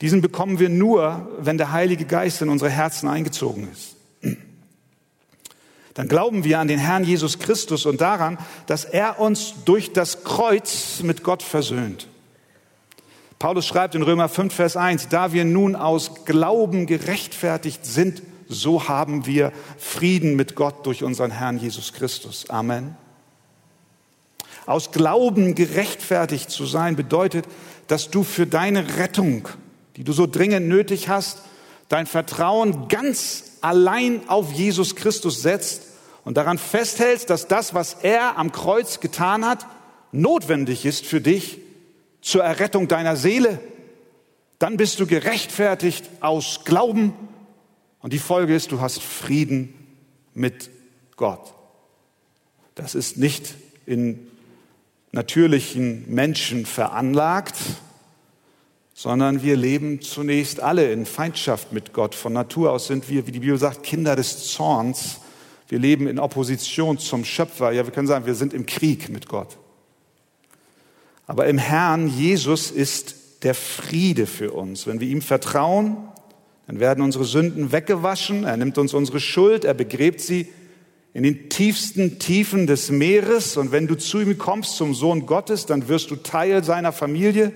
Diesen 0.00 0.22
bekommen 0.22 0.58
wir 0.58 0.70
nur, 0.70 1.28
wenn 1.38 1.58
der 1.58 1.70
Heilige 1.70 2.06
Geist 2.06 2.40
in 2.40 2.48
unsere 2.48 2.70
Herzen 2.70 3.10
eingezogen 3.10 3.68
ist. 3.70 3.94
dann 5.92 6.08
glauben 6.08 6.44
wir 6.44 6.60
an 6.60 6.68
den 6.68 6.78
Herrn 6.78 7.04
Jesus 7.04 7.38
Christus 7.38 7.84
und 7.84 8.00
daran, 8.00 8.38
dass 8.64 8.86
er 8.86 9.20
uns 9.20 9.52
durch 9.66 9.92
das 9.92 10.24
Kreuz 10.24 11.02
mit 11.02 11.24
Gott 11.24 11.42
versöhnt. 11.42 12.08
Paulus 13.38 13.66
schreibt 13.66 13.94
in 13.94 14.02
Römer 14.02 14.30
5, 14.30 14.54
Vers 14.54 14.78
1, 14.78 15.10
da 15.10 15.34
wir 15.34 15.44
nun 15.44 15.76
aus 15.76 16.24
Glauben 16.24 16.86
gerechtfertigt 16.86 17.84
sind, 17.84 18.22
so 18.48 18.88
haben 18.88 19.26
wir 19.26 19.52
Frieden 19.76 20.36
mit 20.36 20.54
Gott 20.54 20.86
durch 20.86 21.04
unseren 21.04 21.32
Herrn 21.32 21.58
Jesus 21.58 21.92
Christus. 21.92 22.48
Amen. 22.48 22.96
Aus 24.68 24.90
Glauben 24.90 25.54
gerechtfertigt 25.54 26.50
zu 26.50 26.66
sein 26.66 26.94
bedeutet, 26.94 27.46
dass 27.86 28.10
du 28.10 28.22
für 28.22 28.46
deine 28.46 28.98
Rettung, 28.98 29.48
die 29.96 30.04
du 30.04 30.12
so 30.12 30.26
dringend 30.26 30.68
nötig 30.68 31.08
hast, 31.08 31.40
dein 31.88 32.04
Vertrauen 32.04 32.86
ganz 32.88 33.44
allein 33.62 34.28
auf 34.28 34.52
Jesus 34.52 34.94
Christus 34.94 35.40
setzt 35.40 35.84
und 36.22 36.36
daran 36.36 36.58
festhältst, 36.58 37.30
dass 37.30 37.48
das, 37.48 37.72
was 37.72 37.94
er 38.02 38.36
am 38.36 38.52
Kreuz 38.52 39.00
getan 39.00 39.46
hat, 39.46 39.64
notwendig 40.12 40.84
ist 40.84 41.06
für 41.06 41.22
dich 41.22 41.60
zur 42.20 42.44
Errettung 42.44 42.88
deiner 42.88 43.16
Seele, 43.16 43.60
dann 44.58 44.76
bist 44.76 45.00
du 45.00 45.06
gerechtfertigt 45.06 46.04
aus 46.20 46.60
Glauben 46.66 47.14
und 48.00 48.12
die 48.12 48.18
Folge 48.18 48.54
ist, 48.54 48.70
du 48.70 48.82
hast 48.82 49.00
Frieden 49.02 49.72
mit 50.34 50.68
Gott. 51.16 51.54
Das 52.74 52.94
ist 52.94 53.16
nicht 53.16 53.54
in 53.86 54.27
natürlichen 55.12 56.04
Menschen 56.12 56.66
veranlagt, 56.66 57.56
sondern 58.94 59.42
wir 59.42 59.56
leben 59.56 60.00
zunächst 60.00 60.60
alle 60.60 60.92
in 60.92 61.06
Feindschaft 61.06 61.72
mit 61.72 61.92
Gott. 61.92 62.14
Von 62.14 62.32
Natur 62.32 62.72
aus 62.72 62.88
sind 62.88 63.08
wir, 63.08 63.26
wie 63.26 63.32
die 63.32 63.40
Bibel 63.40 63.58
sagt, 63.58 63.82
Kinder 63.84 64.16
des 64.16 64.48
Zorns. 64.48 65.20
Wir 65.68 65.78
leben 65.78 66.08
in 66.08 66.18
Opposition 66.18 66.98
zum 66.98 67.24
Schöpfer. 67.24 67.70
Ja, 67.72 67.84
wir 67.84 67.92
können 67.92 68.08
sagen, 68.08 68.26
wir 68.26 68.34
sind 68.34 68.52
im 68.54 68.66
Krieg 68.66 69.08
mit 69.08 69.28
Gott. 69.28 69.56
Aber 71.26 71.46
im 71.46 71.58
Herrn 71.58 72.08
Jesus 72.08 72.70
ist 72.70 73.44
der 73.44 73.54
Friede 73.54 74.26
für 74.26 74.50
uns. 74.52 74.86
Wenn 74.86 74.98
wir 74.98 75.08
ihm 75.08 75.22
vertrauen, 75.22 75.96
dann 76.66 76.80
werden 76.80 77.04
unsere 77.04 77.24
Sünden 77.24 77.70
weggewaschen. 77.70 78.44
Er 78.44 78.56
nimmt 78.56 78.78
uns 78.78 78.94
unsere 78.94 79.20
Schuld, 79.20 79.64
er 79.64 79.74
begräbt 79.74 80.20
sie 80.20 80.48
in 81.18 81.24
den 81.24 81.48
tiefsten 81.48 82.20
Tiefen 82.20 82.68
des 82.68 82.92
Meeres. 82.92 83.56
Und 83.56 83.72
wenn 83.72 83.88
du 83.88 83.96
zu 83.96 84.20
ihm 84.20 84.38
kommst, 84.38 84.76
zum 84.76 84.94
Sohn 84.94 85.26
Gottes, 85.26 85.66
dann 85.66 85.88
wirst 85.88 86.12
du 86.12 86.14
Teil 86.14 86.62
seiner 86.62 86.92
Familie. 86.92 87.52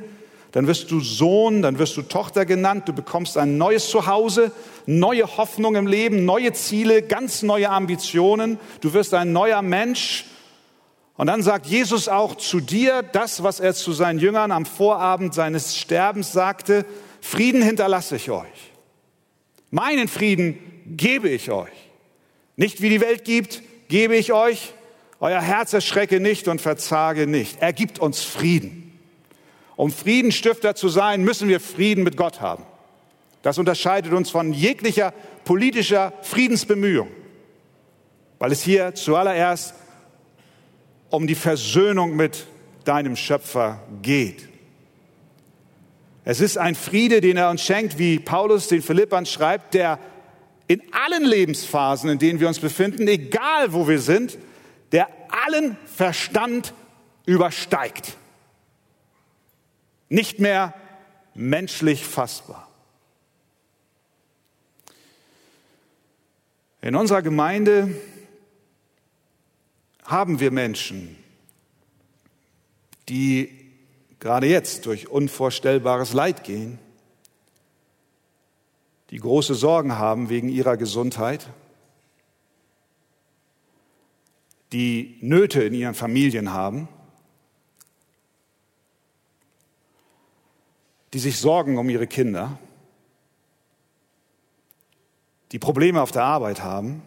Dann 0.51 0.67
wirst 0.67 0.91
du 0.91 0.99
Sohn, 0.99 1.63
dann 1.63 1.79
wirst 1.79 1.97
du 1.97 2.03
Tochter 2.03 2.45
genannt. 2.45 2.89
Du 2.89 2.93
bekommst 2.93 3.39
ein 3.39 3.59
neues 3.59 3.89
Zuhause, 3.89 4.51
neue 4.87 5.37
Hoffnung 5.37 5.77
im 5.77 5.87
Leben, 5.87 6.25
neue 6.25 6.53
Ziele, 6.55 7.03
ganz 7.03 7.43
neue 7.43 7.71
Ambitionen. 7.71 8.59
Du 8.81 8.95
wirst 8.95 9.15
ein 9.15 9.33
neuer 9.33 9.63
Mensch. 9.63 10.25
Und 11.17 11.29
dann 11.29 11.45
sagt 11.45 11.67
Jesus 11.67 12.09
auch 12.09 12.35
zu 12.35 12.59
dir 12.59 13.05
das, 13.05 13.45
was 13.45 13.61
er 13.61 13.75
zu 13.75 13.93
seinen 13.93 14.19
Jüngern 14.19 14.51
am 14.51 14.67
Vorabend 14.67 15.35
seines 15.35 15.77
Sterbens 15.77 16.33
sagte, 16.33 16.85
Frieden 17.21 17.63
hinterlasse 17.63 18.17
ich 18.17 18.29
euch. 18.29 18.73
Meinen 19.71 20.09
Frieden 20.09 20.59
gebe 20.97 21.29
ich 21.29 21.53
euch. 21.53 21.82
Nicht 22.63 22.81
wie 22.81 22.91
die 22.91 23.01
Welt 23.01 23.25
gibt, 23.25 23.61
gebe 23.89 24.15
ich 24.15 24.33
euch. 24.33 24.73
Euer 25.19 25.41
Herz 25.41 25.73
erschrecke 25.73 26.21
nicht 26.21 26.47
und 26.47 26.61
verzage 26.61 27.27
nicht. 27.27 27.61
Er 27.61 27.73
gibt 27.73 27.99
uns 27.99 28.23
Frieden. 28.23 29.01
Um 29.75 29.91
Friedenstifter 29.91 30.77
zu 30.77 30.89
sein, 30.89 31.25
müssen 31.25 31.49
wir 31.49 31.59
Frieden 31.59 32.05
mit 32.05 32.17
Gott 32.17 32.41
haben. 32.41 32.63
Das 33.43 33.59
unterscheidet 33.59 34.13
uns 34.13 34.31
von 34.31 34.53
jeglicher 34.53 35.13
politischer 35.45 36.13
Friedensbemühung, 36.23 37.09
weil 38.39 38.53
es 38.53 38.63
hier 38.63 38.95
zuallererst 38.95 39.75
um 41.11 41.27
die 41.27 41.35
Versöhnung 41.35 42.15
mit 42.15 42.47
deinem 42.85 43.17
Schöpfer 43.17 43.83
geht. 44.03 44.49
Es 46.25 46.41
ist 46.41 46.59
ein 46.59 46.77
Friede, 46.77 47.21
den 47.21 47.39
er 47.39 47.51
uns 47.51 47.65
schenkt, 47.65 47.99
wie 47.99 48.21
Paulus 48.21 48.69
den 48.69 48.83
Philippern 48.83 49.27
schreibt, 49.27 49.75
der 49.75 49.99
in 50.69 50.83
allen 50.93 51.25
Lebensphasen, 51.25 52.11
in 52.11 52.19
denen 52.19 52.41
wir 52.41 52.49
uns 52.49 52.61
befinden, 52.61 53.07
egal 53.09 53.73
wo 53.73 53.89
wir 53.89 54.01
sind, 54.01 54.39
der 54.93 55.09
allen 55.47 55.77
Verstand 55.87 56.75
übersteigt. 57.27 58.17
Nicht 60.09 60.39
mehr 60.39 60.75
menschlich 61.35 62.05
fassbar. 62.05 62.69
In 66.83 66.97
unserer 66.97 67.23
Gemeinde 67.23 67.95
haben 70.05 70.41
wir 70.41 70.51
Menschen, 70.51 71.17
die 73.09 73.71
gerade 74.19 74.47
jetzt 74.47 74.87
durch 74.87 75.09
unvorstellbares 75.09 76.13
Leid 76.13 76.45
gehen, 76.45 76.79
die 79.13 79.21
große 79.21 79.55
Sorgen 79.55 79.99
haben 79.99 80.31
wegen 80.31 80.49
ihrer 80.49 80.79
Gesundheit, 80.79 81.51
die 84.73 85.19
Nöte 85.21 85.63
in 85.63 85.75
ihren 85.75 85.93
Familien 85.93 86.55
haben, 86.55 86.89
die 91.13 91.19
sich 91.19 91.39
sorgen 91.39 91.77
um 91.77 91.91
ihre 91.91 92.07
Kinder, 92.07 92.59
die 95.53 95.59
Probleme 95.59 96.01
auf 96.01 96.11
der 96.11 96.25
Arbeit 96.25 96.63
haben. 96.63 97.03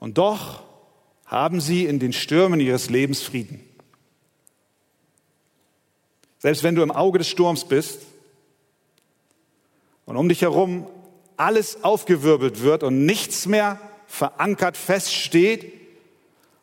Und 0.00 0.18
doch 0.18 0.64
haben 1.24 1.60
sie 1.60 1.86
in 1.86 2.00
den 2.00 2.12
Stürmen 2.12 2.58
ihres 2.58 2.90
Lebens 2.90 3.22
Frieden. 3.22 3.60
Selbst 6.38 6.64
wenn 6.64 6.74
du 6.74 6.82
im 6.82 6.90
Auge 6.90 7.18
des 7.18 7.28
Sturms 7.28 7.64
bist 7.64 8.15
und 10.06 10.16
um 10.16 10.28
dich 10.28 10.42
herum 10.42 10.86
alles 11.36 11.84
aufgewirbelt 11.84 12.62
wird 12.62 12.82
und 12.82 13.04
nichts 13.04 13.46
mehr 13.46 13.78
verankert 14.06 14.76
feststeht 14.76 15.72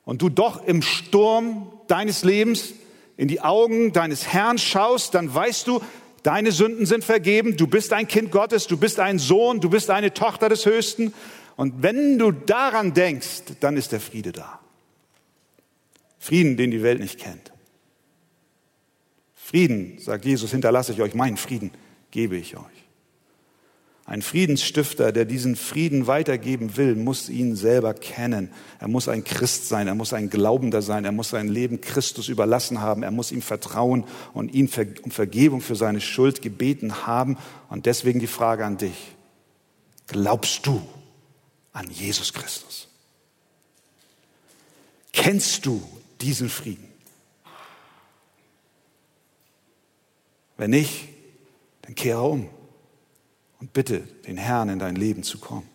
und 0.05 0.21
du 0.21 0.29
doch 0.29 0.65
im 0.65 0.81
Sturm 0.81 1.71
deines 1.87 2.23
Lebens 2.23 2.73
in 3.17 3.27
die 3.27 3.41
Augen 3.41 3.93
deines 3.93 4.33
Herrn 4.33 4.57
schaust, 4.57 5.13
dann 5.13 5.33
weißt 5.33 5.67
du, 5.67 5.81
deine 6.23 6.51
Sünden 6.51 6.85
sind 6.85 7.03
vergeben, 7.03 7.57
du 7.57 7.67
bist 7.67 7.93
ein 7.93 8.07
Kind 8.07 8.31
Gottes, 8.31 8.65
du 8.67 8.77
bist 8.77 8.99
ein 8.99 9.19
Sohn, 9.19 9.59
du 9.59 9.69
bist 9.69 9.89
eine 9.89 10.13
Tochter 10.13 10.49
des 10.49 10.65
Höchsten. 10.65 11.13
Und 11.55 11.83
wenn 11.83 12.17
du 12.17 12.31
daran 12.31 12.93
denkst, 12.93 13.43
dann 13.59 13.77
ist 13.77 13.91
der 13.91 13.99
Friede 13.99 14.31
da. 14.31 14.59
Frieden, 16.17 16.57
den 16.57 16.71
die 16.71 16.81
Welt 16.81 16.99
nicht 16.99 17.19
kennt. 17.19 17.51
Frieden, 19.35 19.99
sagt 19.99 20.25
Jesus, 20.25 20.51
hinterlasse 20.51 20.93
ich 20.93 21.01
euch, 21.01 21.13
meinen 21.13 21.37
Frieden 21.37 21.71
gebe 22.09 22.37
ich 22.37 22.57
euch. 22.57 22.82
Ein 24.05 24.21
Friedensstifter, 24.21 25.13
der 25.13 25.23
diesen 25.23 25.55
Frieden 25.55 26.07
weitergeben 26.07 26.75
will, 26.75 26.95
muss 26.95 27.29
ihn 27.29 27.55
selber 27.55 27.93
kennen. 27.93 28.51
Er 28.79 28.89
muss 28.89 29.07
ein 29.07 29.23
Christ 29.23 29.69
sein, 29.69 29.87
er 29.87 29.95
muss 29.95 30.11
ein 30.11 30.29
Glaubender 30.29 30.81
sein, 30.81 31.05
er 31.05 31.13
muss 31.13 31.29
sein 31.29 31.47
Leben 31.47 31.79
Christus 31.79 32.27
überlassen 32.27 32.81
haben, 32.81 33.03
er 33.03 33.11
muss 33.11 33.31
ihm 33.31 33.41
vertrauen 33.41 34.03
und 34.33 34.53
ihn 34.53 34.69
um 35.03 35.11
Vergebung 35.11 35.61
für 35.61 35.75
seine 35.75 36.01
Schuld 36.01 36.41
gebeten 36.41 37.07
haben. 37.07 37.37
Und 37.69 37.85
deswegen 37.85 38.19
die 38.19 38.27
Frage 38.27 38.65
an 38.65 38.77
dich. 38.77 39.15
Glaubst 40.07 40.67
du 40.67 40.81
an 41.71 41.89
Jesus 41.89 42.33
Christus? 42.33 42.89
Kennst 45.13 45.65
du 45.65 45.81
diesen 46.19 46.49
Frieden? 46.49 46.89
Wenn 50.57 50.71
nicht, 50.71 51.07
dann 51.83 51.95
kehre 51.95 52.21
um 52.21 52.49
und 53.63 53.71
bitte 53.71 54.01
den 54.27 54.35
Herrn 54.35 54.67
in 54.67 54.77
dein 54.77 54.97
Leben 54.97 55.23
zu 55.23 55.37
kommen. 55.37 55.69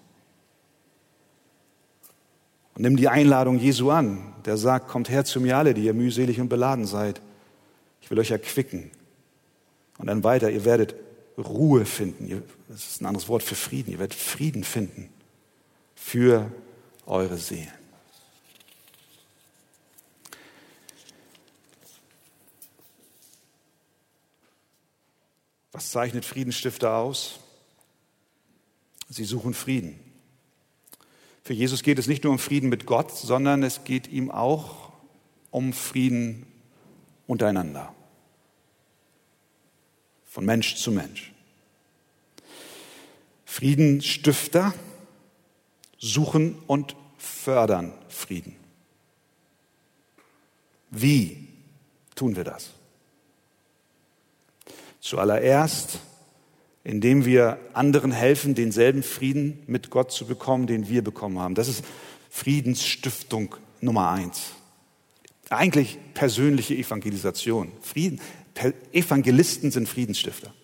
Und 2.74 2.82
nimm 2.82 2.98
die 2.98 3.08
Einladung 3.08 3.58
Jesu 3.58 3.90
an, 3.90 4.34
der 4.44 4.58
sagt, 4.58 4.88
kommt 4.88 5.08
her 5.08 5.24
zu 5.24 5.40
mir 5.40 5.56
alle, 5.56 5.72
die 5.72 5.84
ihr 5.84 5.94
mühselig 5.94 6.38
und 6.38 6.50
beladen 6.50 6.84
seid. 6.84 7.22
Ich 8.02 8.10
will 8.10 8.18
euch 8.18 8.30
erquicken. 8.30 8.90
Und 9.96 10.08
dann 10.08 10.22
weiter, 10.22 10.50
ihr 10.50 10.66
werdet 10.66 10.96
Ruhe 11.38 11.86
finden. 11.86 12.42
Das 12.68 12.90
ist 12.90 13.00
ein 13.00 13.06
anderes 13.06 13.26
Wort 13.26 13.42
für 13.42 13.54
Frieden. 13.54 13.90
Ihr 13.90 13.98
werdet 13.98 14.18
Frieden 14.18 14.64
finden 14.64 15.08
für 15.94 16.52
eure 17.06 17.38
Seelen. 17.38 17.72
Was 25.72 25.90
zeichnet 25.90 26.26
Friedensstifter 26.26 26.94
aus? 26.94 27.40
Sie 29.08 29.24
suchen 29.24 29.54
Frieden. 29.54 29.98
Für 31.42 31.54
Jesus 31.54 31.82
geht 31.82 31.98
es 31.98 32.06
nicht 32.06 32.24
nur 32.24 32.32
um 32.32 32.38
Frieden 32.38 32.68
mit 32.68 32.84
Gott, 32.84 33.10
sondern 33.10 33.62
es 33.62 33.84
geht 33.84 34.06
ihm 34.08 34.30
auch 34.30 34.92
um 35.50 35.72
Frieden 35.72 36.46
untereinander. 37.26 37.94
Von 40.26 40.44
Mensch 40.44 40.76
zu 40.76 40.92
Mensch. 40.92 41.32
Friedensstifter 43.46 44.74
suchen 45.98 46.56
und 46.66 46.94
fördern 47.16 47.92
Frieden. 48.08 48.54
Wie 50.90 51.48
tun 52.14 52.36
wir 52.36 52.44
das? 52.44 52.70
Zuallererst, 55.00 55.98
indem 56.88 57.26
wir 57.26 57.58
anderen 57.74 58.12
helfen, 58.12 58.54
denselben 58.54 59.02
Frieden 59.02 59.62
mit 59.66 59.90
Gott 59.90 60.10
zu 60.10 60.24
bekommen, 60.24 60.66
den 60.66 60.88
wir 60.88 61.04
bekommen 61.04 61.38
haben. 61.38 61.54
Das 61.54 61.68
ist 61.68 61.84
Friedensstiftung 62.30 63.56
Nummer 63.82 64.10
eins. 64.10 64.52
Eigentlich 65.50 65.98
persönliche 66.14 66.74
Evangelisation. 66.74 67.72
Frieden, 67.82 68.22
Evangelisten 68.90 69.70
sind 69.70 69.86
Friedensstifter, 69.86 70.54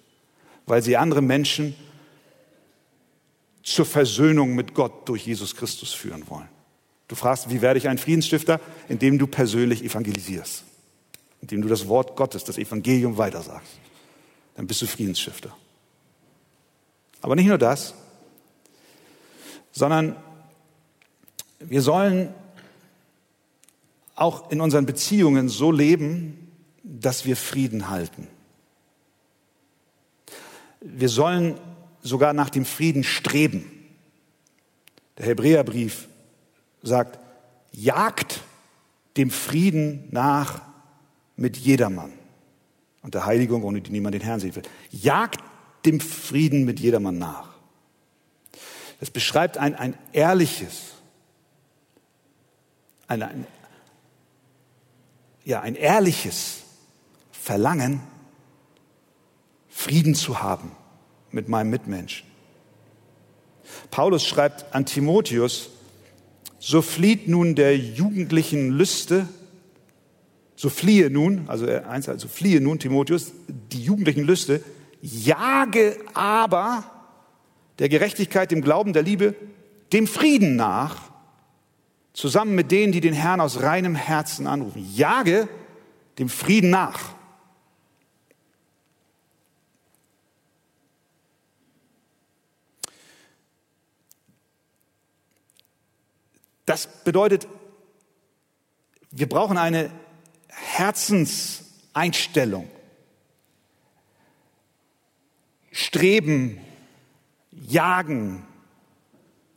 weil 0.65 0.83
sie 0.83 0.97
andere 0.97 1.21
Menschen 1.21 1.75
zur 3.63 3.85
Versöhnung 3.85 4.55
mit 4.55 4.73
Gott 4.73 5.07
durch 5.07 5.27
Jesus 5.27 5.55
Christus 5.55 5.93
führen 5.93 6.27
wollen. 6.31 6.49
Du 7.07 7.17
fragst, 7.17 7.51
wie 7.51 7.61
werde 7.61 7.77
ich 7.77 7.87
ein 7.87 7.99
Friedensstifter? 7.99 8.63
Indem 8.89 9.19
du 9.19 9.27
persönlich 9.27 9.85
evangelisierst, 9.85 10.65
indem 11.43 11.61
du 11.61 11.69
das 11.69 11.87
Wort 11.87 12.17
Gottes, 12.17 12.45
das 12.45 12.57
Evangelium 12.57 13.19
weitersagst. 13.19 13.79
Dann 14.55 14.67
bist 14.67 14.81
du 14.81 14.87
Friedensstifter. 14.87 15.55
Aber 17.25 17.37
nicht 17.37 17.47
nur 17.47 17.57
das, 17.57 17.95
sondern 19.73 20.15
wir 21.59 21.81
sollen 21.81 22.35
auch 24.15 24.51
in 24.51 24.61
unseren 24.61 24.85
Beziehungen 24.85 25.49
so 25.49 25.73
leben, 25.73 26.53
dass 26.83 27.25
wir 27.25 27.35
Frieden 27.35 27.89
halten. 27.89 28.29
Wir 30.83 31.09
sollen 31.09 31.59
sogar 32.03 32.35
nach 32.35 32.51
dem 32.51 32.67
Frieden 32.67 33.05
streben. 33.05 33.73
Der 35.17 35.25
Hebräerbrief 35.25 36.09
sagt, 36.83 37.19
jagt 37.73 38.43
dem 39.17 39.31
Frieden 39.31 40.09
nach 40.11 40.61
mit 41.37 41.57
jedermann. 41.57 42.13
Und 43.01 43.15
der 43.15 43.25
Heiligung, 43.25 43.63
ohne 43.65 43.81
die 43.81 43.93
niemand 43.93 44.15
den 44.15 44.21
Herrn 44.21 44.41
sehen 44.41 44.55
will. 44.55 44.65
Jagt 44.91 45.43
dem 45.87 46.01
Frieden 46.01 46.65
mit 46.65 46.81
jedermann 46.81 47.19
nach. 47.19 47.55
Das 49.01 49.11
beschreibt 49.11 49.59
ein, 49.59 49.75
ein 49.75 49.99
ehrliches, 50.13 50.93
ein, 53.07 53.23
ein, 53.23 53.47
ja, 55.45 55.61
ein 55.61 55.75
ehrliches 55.75 56.63
Verlangen, 57.33 58.01
Frieden 59.69 60.15
zu 60.15 60.41
haben 60.41 60.71
mit 61.31 61.49
meinem 61.49 61.69
Mitmenschen. 61.69 62.27
Paulus 63.91 64.25
schreibt 64.25 64.75
an 64.75 64.87
Timotheus, 64.87 65.71
so 66.59 66.81
flieht 66.81 67.29
nun 67.29 67.55
der 67.55 67.77
jugendlichen 67.77 68.71
Lüste, 68.71 69.29
so 70.57 70.71
fliehe 70.71 71.11
nun, 71.11 71.49
also 71.49 71.67
eins, 71.67 72.09
also 72.09 72.29
fliehe 72.29 72.61
nun 72.61 72.79
Timotheus, 72.79 73.33
die 73.49 73.83
jugendlichen 73.83 74.25
Lüste, 74.25 74.63
jage 75.05 75.99
aber 76.15 76.91
der 77.79 77.91
Gerechtigkeit, 77.91 78.51
dem 78.51 78.63
Glauben, 78.63 78.95
der 78.95 79.03
Liebe, 79.03 79.35
dem 79.93 80.07
Frieden 80.07 80.57
nach, 80.57 81.11
zusammen 82.15 82.55
mit 82.55 82.71
denen, 82.71 82.93
die 82.93 83.03
den 83.03 83.13
Herrn 83.13 83.43
aus 83.43 83.61
reinem 83.63 83.97
Herzen 83.97 84.47
anrufen. 84.47 84.89
Jage 84.95 85.47
dem 86.19 86.31
Frieden 86.31 86.71
nach. 86.71 87.01
Das 96.65 96.87
bedeutet, 97.05 97.47
wir 99.11 99.29
brauchen 99.29 99.59
eine 99.59 99.91
Herzenseinstellung. 100.49 102.71
Streben, 105.77 106.61
jagen, 107.51 108.47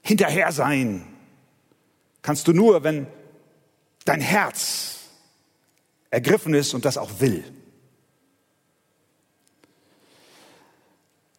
hinterher 0.01 0.51
sein, 0.51 1.05
kannst 2.23 2.47
du 2.47 2.53
nur, 2.53 2.83
wenn 2.83 3.05
dein 4.03 4.19
Herz 4.19 5.01
ergriffen 6.09 6.55
ist 6.55 6.73
und 6.73 6.85
das 6.85 6.97
auch 6.97 7.19
will. 7.19 7.43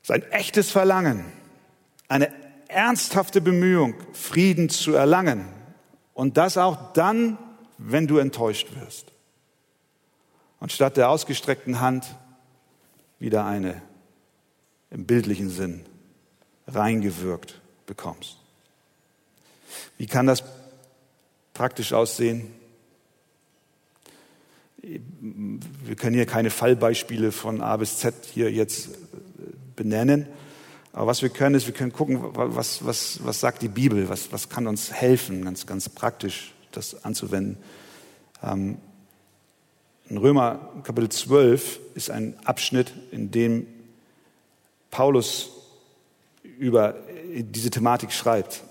Sein 0.03 0.23
echtes 0.31 0.71
Verlangen, 0.71 1.25
eine 2.07 2.33
ernsthafte 2.69 3.41
Bemühung, 3.41 3.95
Frieden 4.13 4.69
zu 4.69 4.95
erlangen, 4.95 5.49
und 6.15 6.37
das 6.37 6.57
auch 6.57 6.93
dann, 6.93 7.37
wenn 7.79 8.07
du 8.07 8.19
enttäuscht 8.19 8.69
wirst. 8.77 9.11
Und 10.61 10.71
statt 10.71 10.97
der 10.97 11.11
ausgestreckten 11.11 11.81
Hand 11.81 12.07
wieder 13.19 13.45
eine 13.45 13.83
im 14.91 15.05
bildlichen 15.05 15.51
Sinn 15.51 15.85
reingewirkt 16.67 17.61
bekommst. 17.87 18.37
Wie 19.97 20.07
kann 20.07 20.27
das 20.27 20.43
praktisch 21.55 21.93
aussehen? 21.93 22.53
Wir 24.81 25.97
können 25.97 26.15
hier 26.15 26.27
keine 26.27 26.51
Fallbeispiele 26.51 27.33
von 27.33 27.61
A 27.61 27.77
bis 27.77 27.99
Z 27.99 28.15
hier 28.33 28.51
jetzt 28.53 28.91
benennen. 29.77 30.27
Aber 30.93 31.09
was 31.09 31.23
wir 31.23 31.29
können, 31.29 31.55
ist, 31.55 31.67
wir 31.67 31.75
können 31.75 31.93
gucken, 31.93 32.21
was, 32.23 32.85
was, 32.85 33.21
was 33.25 33.41
sagt 33.41 33.63
die 33.63 33.69
Bibel, 33.69 34.09
was, 34.09 34.33
was 34.33 34.49
kann 34.49 34.67
uns 34.67 34.93
helfen, 34.93 35.45
ganz, 35.45 35.67
ganz 35.67 35.89
praktisch 35.89 36.55
das 36.73 37.05
anzuwenden. 37.05 37.59
Ähm, 38.43 38.79
in 40.09 40.17
Römer 40.17 40.73
Kapitel 40.85 41.11
12 41.11 41.81
ist 41.95 42.11
ein 42.11 42.35
Abschnitt, 42.45 42.95
in 43.11 43.31
dem 43.31 43.67
Paulus 44.91 45.51
über 46.59 46.97
diese 47.23 47.71
Thematik 47.71 48.13
schreibt. 48.13 48.63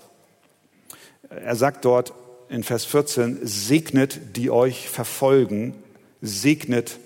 Er 1.30 1.56
sagt 1.56 1.84
dort 1.84 2.12
in 2.48 2.62
Vers 2.62 2.84
14, 2.84 3.40
segnet, 3.42 4.36
die 4.36 4.50
euch 4.50 4.88
verfolgen, 4.88 5.74
segnet 6.20 6.98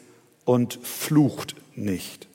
und 0.44 0.78
flucht 0.82 1.56
nicht. 1.74 2.28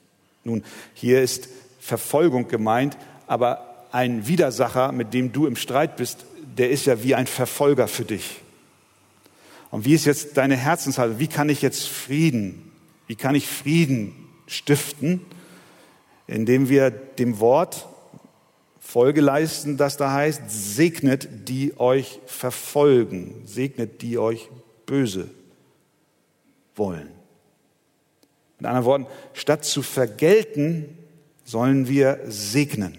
Nun, 0.44 0.64
hier 0.94 1.22
ist 1.22 1.48
Verfolgung 1.80 2.48
gemeint, 2.48 2.96
aber 3.26 3.86
ein 3.92 4.26
Widersacher, 4.26 4.92
mit 4.92 5.14
dem 5.14 5.32
du 5.32 5.46
im 5.46 5.56
Streit 5.56 5.96
bist, 5.96 6.26
der 6.56 6.70
ist 6.70 6.86
ja 6.86 7.02
wie 7.02 7.14
ein 7.14 7.26
Verfolger 7.26 7.88
für 7.88 8.04
dich. 8.04 8.40
Und 9.70 9.84
wie 9.84 9.94
ist 9.94 10.06
jetzt 10.06 10.36
deine 10.36 10.56
Herzenshaltung? 10.56 11.18
Wie 11.18 11.28
kann 11.28 11.48
ich 11.48 11.62
jetzt 11.62 11.86
Frieden, 11.88 12.72
wie 13.06 13.16
kann 13.16 13.34
ich 13.34 13.46
Frieden 13.46 14.14
stiften? 14.46 15.20
Indem 16.28 16.68
wir 16.68 16.90
dem 16.90 17.40
Wort 17.40 17.88
Folge 18.78 19.20
leisten, 19.20 19.76
das 19.76 19.96
da 19.96 20.12
heißt, 20.12 20.42
segnet, 20.46 21.28
die 21.48 21.78
euch 21.78 22.20
verfolgen, 22.26 23.42
segnet, 23.44 24.00
die 24.00 24.16
euch 24.16 24.48
böse 24.86 25.28
wollen. 26.76 27.10
Mit 28.58 28.66
anderen 28.66 28.86
Worten, 28.86 29.06
statt 29.34 29.64
zu 29.64 29.82
vergelten, 29.82 30.86
sollen 31.44 31.88
wir 31.88 32.20
segnen. 32.28 32.98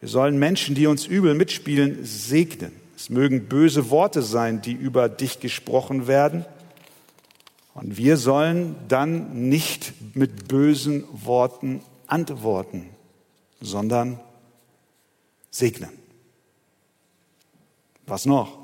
Wir 0.00 0.08
sollen 0.08 0.38
Menschen, 0.38 0.74
die 0.74 0.86
uns 0.86 1.06
übel 1.06 1.34
mitspielen, 1.34 2.04
segnen. 2.04 2.72
Es 2.96 3.10
mögen 3.10 3.46
böse 3.46 3.90
Worte 3.90 4.22
sein, 4.22 4.60
die 4.60 4.72
über 4.72 5.08
dich 5.08 5.40
gesprochen 5.40 6.06
werden. 6.06 6.44
Und 7.80 7.96
wir 7.96 8.16
sollen 8.16 8.74
dann 8.88 9.48
nicht 9.48 9.92
mit 10.14 10.48
bösen 10.48 11.04
Worten 11.12 11.80
antworten, 12.08 12.88
sondern 13.60 14.18
segnen. 15.50 15.90
Was 18.06 18.26
noch? 18.26 18.58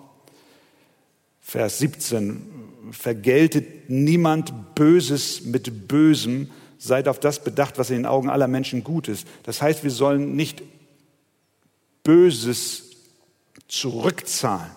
Vers 1.41 1.79
17. 1.79 2.43
Vergeltet 2.91 3.89
niemand 3.89 4.75
Böses 4.75 5.45
mit 5.45 5.87
Bösem, 5.87 6.51
Seid 6.77 7.09
auf 7.09 7.19
das 7.19 7.43
bedacht, 7.43 7.79
was 7.79 7.89
in 7.89 7.97
den 7.97 8.07
Augen 8.07 8.29
aller 8.29 8.47
Menschen 8.47 8.85
gut 8.85 9.09
ist. 9.09 9.27
Das 9.45 9.63
heißt, 9.63 9.85
wir 9.85 9.91
sollen 9.91 10.37
nicht 10.37 10.63
Böses 12.03 12.91
zurückzahlen. 13.69 14.71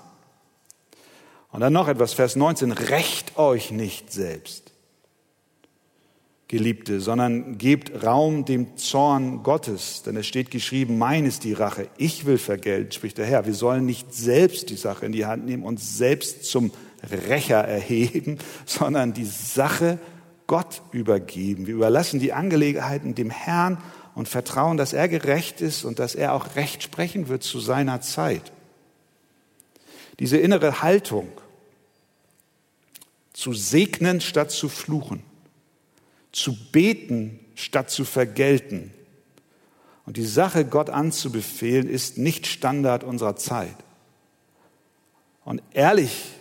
Und 1.58 1.62
dann 1.62 1.74
noch 1.74 1.88
etwas, 1.88 2.13
Vers 2.13 2.36
19, 2.36 2.72
rächt 2.72 3.39
euch 3.39 3.72
nicht 3.72 4.13
selbst, 4.13 4.74
Geliebte, 6.48 7.02
sondern 7.02 7.58
gebt 7.58 8.04
Raum 8.04 8.46
dem 8.46 8.78
Zorn 8.78 9.41
Gottes, 9.41 10.04
denn 10.04 10.15
es 10.17 10.28
steht 10.28 10.52
geschrieben, 10.52 11.00
mein 11.00 11.26
ist 11.26 11.43
die 11.46 11.54
Rache, 11.54 11.88
ich 11.98 12.28
will 12.28 12.38
vergelten, 12.38 12.91
spricht 12.91 13.17
der 13.17 13.26
Herr. 13.26 13.48
Wir 13.48 13.56
sollen 13.56 13.88
nicht 13.88 14.13
selbst 14.13 14.70
die 14.70 14.76
Sache 14.76 15.08
in 15.08 15.12
die 15.12 15.26
Hand 15.26 15.48
nehmen 15.48 15.63
und 15.63 15.80
selbst 15.80 16.46
zum 16.46 16.72
Rächer 17.28 17.58
erheben, 17.58 18.38
sondern 18.67 19.13
die 19.13 19.26
Sache 19.26 19.98
Gott 20.46 20.84
übergeben. 20.91 21.65
Wir 21.65 21.74
überlassen 21.74 22.20
die 22.20 22.34
Angelegenheiten 22.34 23.15
dem 23.15 23.32
Herrn 23.32 23.80
und 24.13 24.30
vertrauen, 24.30 24.78
dass 24.78 24.93
er 24.93 25.08
gerecht 25.08 25.62
ist 25.62 25.86
und 25.86 25.98
dass 25.98 26.13
er 26.13 26.34
auch 26.34 26.56
Recht 26.56 26.84
sprechen 26.84 27.30
wird 27.30 27.41
zu 27.41 27.60
seiner 27.60 28.00
Zeit. 28.02 28.52
Diese 30.20 30.38
innere 30.38 30.84
Haltung, 30.84 31.30
zu 33.38 33.54
segnen 33.54 34.19
statt 34.19 34.50
zu 34.50 34.67
fluchen, 34.67 35.21
zu 36.32 36.58
beten 36.71 37.39
statt 37.54 37.91
zu 37.91 38.04
vergelten 38.04 38.91
und 40.08 40.17
die 40.17 40.26
Sache 40.26 40.65
Gott 40.65 40.89
anzubefehlen, 40.89 41.88
ist 41.88 42.17
nicht 42.17 42.47
Standard 42.47 43.04
unserer 43.04 43.36
Zeit. 43.36 43.76
Und 45.45 45.62
ehrlich 45.71 46.32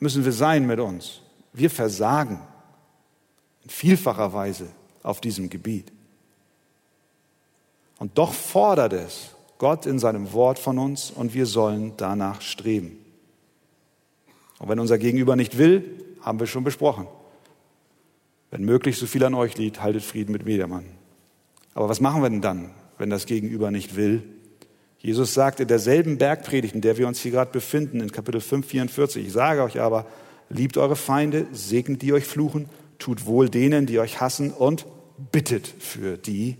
müssen 0.00 0.24
wir 0.24 0.32
sein 0.32 0.66
mit 0.66 0.80
uns. 0.80 1.20
Wir 1.52 1.68
versagen 1.68 2.40
in 3.64 3.68
vielfacher 3.68 4.32
Weise 4.32 4.70
auf 5.02 5.20
diesem 5.20 5.50
Gebiet. 5.50 5.92
Und 7.98 8.16
doch 8.16 8.32
fordert 8.32 8.94
es 8.94 9.34
Gott 9.58 9.84
in 9.84 9.98
seinem 9.98 10.32
Wort 10.32 10.58
von 10.58 10.78
uns 10.78 11.10
und 11.10 11.34
wir 11.34 11.44
sollen 11.44 11.98
danach 11.98 12.40
streben. 12.40 13.04
Und 14.58 14.68
wenn 14.68 14.80
unser 14.80 14.98
Gegenüber 14.98 15.36
nicht 15.36 15.58
will, 15.58 15.84
haben 16.20 16.40
wir 16.40 16.46
schon 16.46 16.64
besprochen. 16.64 17.06
Wenn 18.50 18.64
möglich 18.64 18.96
so 18.96 19.06
viel 19.06 19.24
an 19.24 19.34
euch 19.34 19.56
liegt, 19.56 19.82
haltet 19.82 20.02
Frieden 20.02 20.32
mit 20.32 20.46
jedermann. 20.46 20.84
Aber 21.74 21.88
was 21.88 22.00
machen 22.00 22.22
wir 22.22 22.30
denn 22.30 22.40
dann, 22.40 22.70
wenn 22.96 23.10
das 23.10 23.26
Gegenüber 23.26 23.70
nicht 23.70 23.94
will? 23.94 24.22
Jesus 24.98 25.32
sagt 25.32 25.60
in 25.60 25.68
derselben 25.68 26.18
Bergpredigt, 26.18 26.74
in 26.74 26.80
der 26.80 26.98
wir 26.98 27.06
uns 27.06 27.20
hier 27.20 27.30
gerade 27.30 27.52
befinden, 27.52 28.00
in 28.00 28.10
Kapitel 28.10 28.40
5, 28.40 28.66
44, 28.66 29.26
ich 29.26 29.32
sage 29.32 29.62
euch 29.62 29.80
aber, 29.80 30.06
liebt 30.48 30.76
eure 30.76 30.96
Feinde, 30.96 31.46
segnet 31.52 32.02
die 32.02 32.12
euch 32.12 32.24
fluchen, 32.24 32.68
tut 32.98 33.26
wohl 33.26 33.48
denen, 33.48 33.86
die 33.86 34.00
euch 34.00 34.20
hassen 34.20 34.50
und 34.50 34.86
bittet 35.30 35.66
für 35.66 36.16
die, 36.16 36.56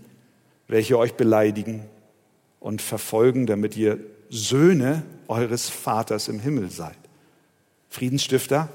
welche 0.67 0.97
euch 0.97 1.15
beleidigen 1.15 1.83
und 2.59 2.81
verfolgen, 2.81 3.45
damit 3.45 3.75
ihr 3.75 3.99
Söhne 4.29 5.03
eures 5.27 5.69
Vaters 5.69 6.27
im 6.27 6.39
Himmel 6.39 6.69
seid. 6.69 6.97
Friedensstifter 7.89 8.69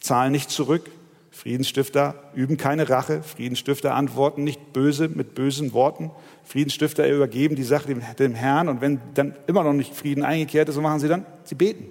zahlen 0.00 0.32
nicht 0.32 0.50
zurück. 0.50 0.90
Friedensstifter 1.30 2.14
üben 2.34 2.56
keine 2.56 2.88
Rache. 2.88 3.22
Friedensstifter 3.22 3.94
antworten 3.94 4.44
nicht 4.44 4.72
böse 4.72 5.08
mit 5.08 5.34
bösen 5.34 5.72
Worten. 5.72 6.10
Friedensstifter 6.44 7.08
übergeben 7.08 7.54
die 7.54 7.62
Sache 7.62 7.86
dem, 7.86 8.02
dem 8.18 8.34
Herrn. 8.34 8.68
Und 8.68 8.80
wenn 8.80 9.00
dann 9.14 9.36
immer 9.46 9.62
noch 9.62 9.72
nicht 9.72 9.94
Frieden 9.94 10.24
eingekehrt 10.24 10.68
ist, 10.68 10.74
so 10.74 10.80
machen 10.80 11.00
sie 11.00 11.08
dann? 11.08 11.24
Sie 11.44 11.54
beten, 11.54 11.86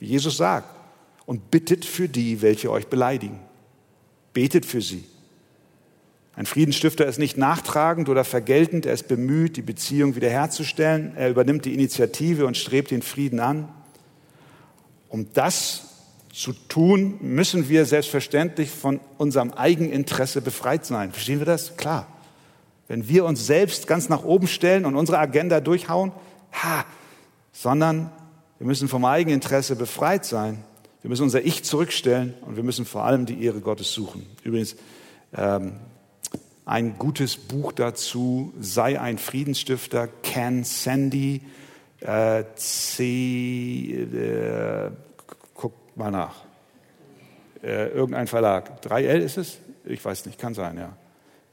wie 0.00 0.06
Jesus 0.06 0.36
sagt. 0.36 0.68
Und 1.26 1.50
bittet 1.50 1.84
für 1.84 2.08
die, 2.08 2.42
welche 2.42 2.70
euch 2.70 2.88
beleidigen. 2.88 3.38
Betet 4.32 4.66
für 4.66 4.82
sie. 4.82 5.04
Ein 6.36 6.46
Friedensstifter 6.46 7.06
ist 7.06 7.18
nicht 7.18 7.36
nachtragend 7.38 8.08
oder 8.08 8.24
vergeltend, 8.24 8.86
er 8.86 8.94
ist 8.94 9.06
bemüht, 9.06 9.56
die 9.56 9.62
Beziehung 9.62 10.16
wiederherzustellen. 10.16 11.12
Er 11.16 11.30
übernimmt 11.30 11.64
die 11.64 11.74
Initiative 11.74 12.46
und 12.46 12.56
strebt 12.56 12.90
den 12.90 13.02
Frieden 13.02 13.38
an. 13.38 13.68
Um 15.14 15.32
das 15.32 15.82
zu 16.32 16.52
tun, 16.52 17.18
müssen 17.20 17.68
wir 17.68 17.86
selbstverständlich 17.86 18.68
von 18.68 18.98
unserem 19.16 19.52
Eigeninteresse 19.52 20.40
befreit 20.42 20.84
sein. 20.84 21.12
Verstehen 21.12 21.38
wir 21.38 21.46
das? 21.46 21.76
Klar. 21.76 22.08
Wenn 22.88 23.06
wir 23.06 23.24
uns 23.24 23.46
selbst 23.46 23.86
ganz 23.86 24.08
nach 24.08 24.24
oben 24.24 24.48
stellen 24.48 24.84
und 24.84 24.96
unsere 24.96 25.20
Agenda 25.20 25.60
durchhauen, 25.60 26.10
ha, 26.50 26.84
sondern 27.52 28.10
wir 28.58 28.66
müssen 28.66 28.88
vom 28.88 29.04
Eigeninteresse 29.04 29.76
befreit 29.76 30.24
sein. 30.24 30.64
Wir 31.02 31.10
müssen 31.10 31.22
unser 31.22 31.42
Ich 31.42 31.62
zurückstellen 31.62 32.34
und 32.40 32.56
wir 32.56 32.64
müssen 32.64 32.84
vor 32.84 33.04
allem 33.04 33.24
die 33.24 33.44
Ehre 33.44 33.60
Gottes 33.60 33.92
suchen. 33.92 34.26
Übrigens, 34.42 34.74
ähm, 35.32 35.74
ein 36.64 36.98
gutes 36.98 37.36
Buch 37.36 37.70
dazu, 37.70 38.52
sei 38.58 39.00
ein 39.00 39.18
Friedensstifter, 39.18 40.08
Ken 40.24 40.64
Sandy, 40.64 41.40
äh, 42.04 42.44
C, 42.54 43.92
äh, 43.92 44.90
guck 45.54 45.72
mal 45.96 46.10
nach. 46.10 46.44
Äh, 47.62 47.88
irgendein 47.88 48.26
Verlag. 48.26 48.82
3L 48.82 49.18
ist 49.18 49.38
es? 49.38 49.58
Ich 49.84 50.04
weiß 50.04 50.26
nicht, 50.26 50.38
kann 50.38 50.54
sein, 50.54 50.76
ja. 50.76 50.96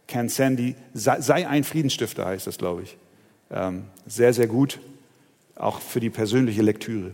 Ken 0.08 0.28
Sandy, 0.28 0.76
sei, 0.94 1.22
sei 1.22 1.48
ein 1.48 1.64
Friedensstifter 1.64 2.26
heißt 2.26 2.48
das, 2.48 2.58
glaube 2.58 2.84
ich. 2.84 2.98
Ähm, 3.50 3.86
sehr, 4.06 4.34
sehr 4.34 4.48
gut, 4.48 4.80
auch 5.56 5.80
für 5.80 6.02
die 6.02 6.10
persönliche 6.10 6.62
Lektüre. 6.62 7.14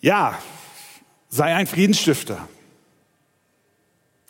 Ja, 0.00 0.38
sei 1.30 1.54
ein 1.54 1.66
Friedensstifter. 1.66 2.46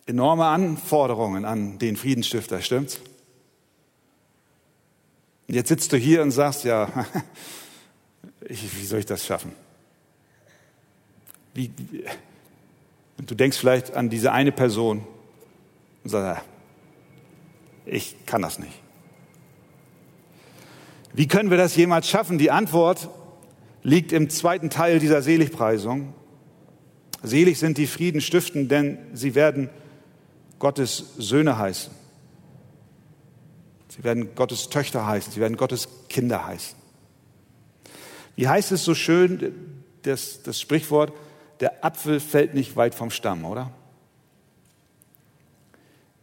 Enorme 0.07 0.44
Anforderungen 0.46 1.44
an 1.44 1.79
den 1.79 1.96
Friedensstifter, 1.96 2.61
stimmt's? 2.61 3.01
Und 5.49 5.55
jetzt 5.55 5.69
sitzt 5.69 5.93
du 5.93 5.97
hier 5.97 6.23
und 6.23 6.31
sagst, 6.31 6.65
ja, 6.65 6.89
ich, 8.49 8.77
wie 8.79 8.87
soll 8.87 9.01
ich 9.01 9.07
das 9.07 9.27
schaffen? 9.27 9.53
Wie, 11.55 11.71
und 13.19 13.31
du 13.31 13.35
denkst 13.35 13.59
vielleicht 13.59 13.95
an 13.95 14.09
diese 14.09 14.33
eine 14.33 14.53
Person 14.53 15.07
und 16.05 16.11
sagst, 16.11 16.45
ich 17.85 18.17
kann 18.27 18.43
das 18.43 18.59
nicht. 18.59 18.81
Wie 21.13 21.29
können 21.29 21.51
wir 21.51 21.59
das 21.59 21.77
jemals 21.77 22.09
schaffen? 22.09 22.39
Die 22.39 22.51
Antwort 22.51 23.09
liegt 23.83 24.13
im 24.13 24.31
zweiten 24.31 24.71
Teil 24.71 24.99
dieser 24.99 25.21
Seligpreisung. 25.21 26.15
Selig 27.23 27.59
sind 27.59 27.79
die 27.79 27.87
Frieden 27.87 28.21
stiften, 28.21 28.69
denn 28.69 28.99
sie 29.13 29.35
werden 29.35 29.69
Gottes 30.59 31.15
Söhne 31.19 31.59
heißen. 31.59 32.02
Sie 33.95 34.05
werden 34.05 34.35
Gottes 34.35 34.71
Töchter 34.71 35.07
heißen, 35.07 35.35
sie 35.35 35.41
werden 35.41 35.59
Gottes 35.59 35.87
Kinder 36.09 36.47
heißen. 36.47 36.77
Wie 38.37 38.49
heißt 38.49 38.73
es 38.73 38.85
so 38.85 38.95
schön, 38.95 39.53
das, 40.03 40.43
das 40.43 40.59
Sprichwort, 40.59 41.13
der 41.61 41.85
Apfel 41.85 42.19
fällt 42.19 42.55
nicht 42.55 42.75
weit 42.77 42.95
vom 42.95 43.11
Stamm, 43.11 43.45
oder? 43.45 43.71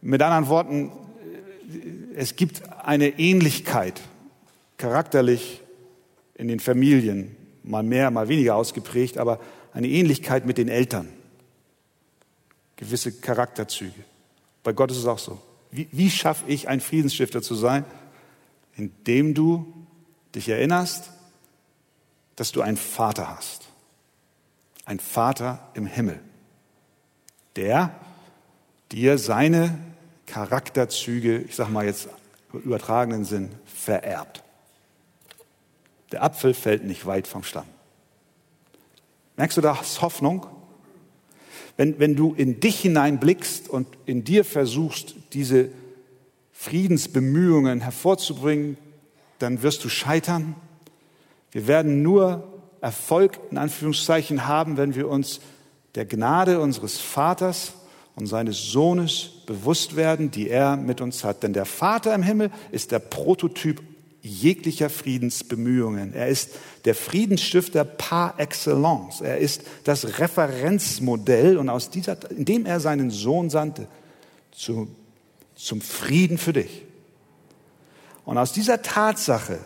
Mit 0.00 0.20
anderen 0.20 0.48
Worten, 0.48 0.90
es 2.16 2.34
gibt 2.34 2.68
eine 2.84 3.20
Ähnlichkeit 3.20 4.00
charakterlich 4.76 5.60
in 6.34 6.48
den 6.48 6.58
Familien, 6.58 7.36
mal 7.62 7.84
mehr, 7.84 8.10
mal 8.10 8.28
weniger 8.28 8.56
ausgeprägt, 8.56 9.16
aber 9.16 9.38
eine 9.72 9.86
Ähnlichkeit 9.86 10.44
mit 10.44 10.58
den 10.58 10.68
Eltern. 10.68 11.08
Gewisse 12.74 13.12
Charakterzüge. 13.12 14.02
Bei 14.64 14.72
Gott 14.72 14.90
ist 14.90 14.96
es 14.96 15.06
auch 15.06 15.20
so. 15.20 15.40
Wie, 15.70 15.88
wie 15.92 16.10
schaffe 16.10 16.44
ich, 16.48 16.68
ein 16.68 16.80
Friedensstifter 16.80 17.42
zu 17.42 17.54
sein? 17.54 17.84
Indem 18.76 19.34
du 19.34 19.72
dich 20.34 20.48
erinnerst, 20.48 21.10
dass 22.36 22.52
du 22.52 22.62
einen 22.62 22.76
Vater 22.76 23.36
hast. 23.36 23.68
Ein 24.84 24.98
Vater 24.98 25.70
im 25.74 25.86
Himmel, 25.86 26.20
der 27.56 27.94
dir 28.90 29.18
seine 29.18 29.78
Charakterzüge, 30.26 31.38
ich 31.38 31.54
sage 31.54 31.70
mal 31.70 31.84
jetzt 31.84 32.08
im 32.52 32.60
übertragenen 32.60 33.24
Sinn, 33.24 33.50
vererbt. 33.66 34.42
Der 36.12 36.24
Apfel 36.24 36.54
fällt 36.54 36.84
nicht 36.84 37.06
weit 37.06 37.28
vom 37.28 37.44
Stamm. 37.44 37.66
Merkst 39.36 39.56
du 39.56 39.60
das 39.60 40.02
Hoffnung? 40.02 40.46
Wenn, 41.80 41.98
wenn 41.98 42.14
du 42.14 42.34
in 42.34 42.60
dich 42.60 42.80
hineinblickst 42.80 43.70
und 43.70 43.88
in 44.04 44.22
dir 44.22 44.44
versuchst, 44.44 45.14
diese 45.32 45.70
Friedensbemühungen 46.52 47.80
hervorzubringen, 47.80 48.76
dann 49.38 49.62
wirst 49.62 49.82
du 49.82 49.88
scheitern. 49.88 50.56
Wir 51.52 51.66
werden 51.66 52.02
nur 52.02 52.46
Erfolg 52.82 53.40
in 53.50 53.56
Anführungszeichen 53.56 54.46
haben, 54.46 54.76
wenn 54.76 54.94
wir 54.94 55.08
uns 55.08 55.40
der 55.94 56.04
Gnade 56.04 56.60
unseres 56.60 56.98
Vaters 56.98 57.72
und 58.14 58.26
seines 58.26 58.62
Sohnes 58.62 59.30
bewusst 59.46 59.96
werden, 59.96 60.30
die 60.30 60.50
er 60.50 60.76
mit 60.76 61.00
uns 61.00 61.24
hat. 61.24 61.42
Denn 61.42 61.54
der 61.54 61.64
Vater 61.64 62.14
im 62.14 62.22
Himmel 62.22 62.50
ist 62.72 62.92
der 62.92 62.98
Prototyp 62.98 63.80
jeglicher 64.22 64.90
Friedensbemühungen. 64.90 66.12
Er 66.14 66.28
ist 66.28 66.50
der 66.84 66.94
Friedensstifter 66.94 67.84
par 67.84 68.38
excellence. 68.38 69.20
Er 69.20 69.38
ist 69.38 69.62
das 69.84 70.18
Referenzmodell 70.18 71.56
und 71.56 71.68
aus 71.68 71.90
dieser, 71.90 72.18
indem 72.30 72.66
er 72.66 72.80
seinen 72.80 73.10
Sohn 73.10 73.50
sandte, 73.50 73.88
zu, 74.52 74.88
zum 75.54 75.80
Frieden 75.80 76.38
für 76.38 76.52
dich. 76.52 76.82
Und 78.24 78.38
aus 78.38 78.52
dieser 78.52 78.82
Tatsache 78.82 79.58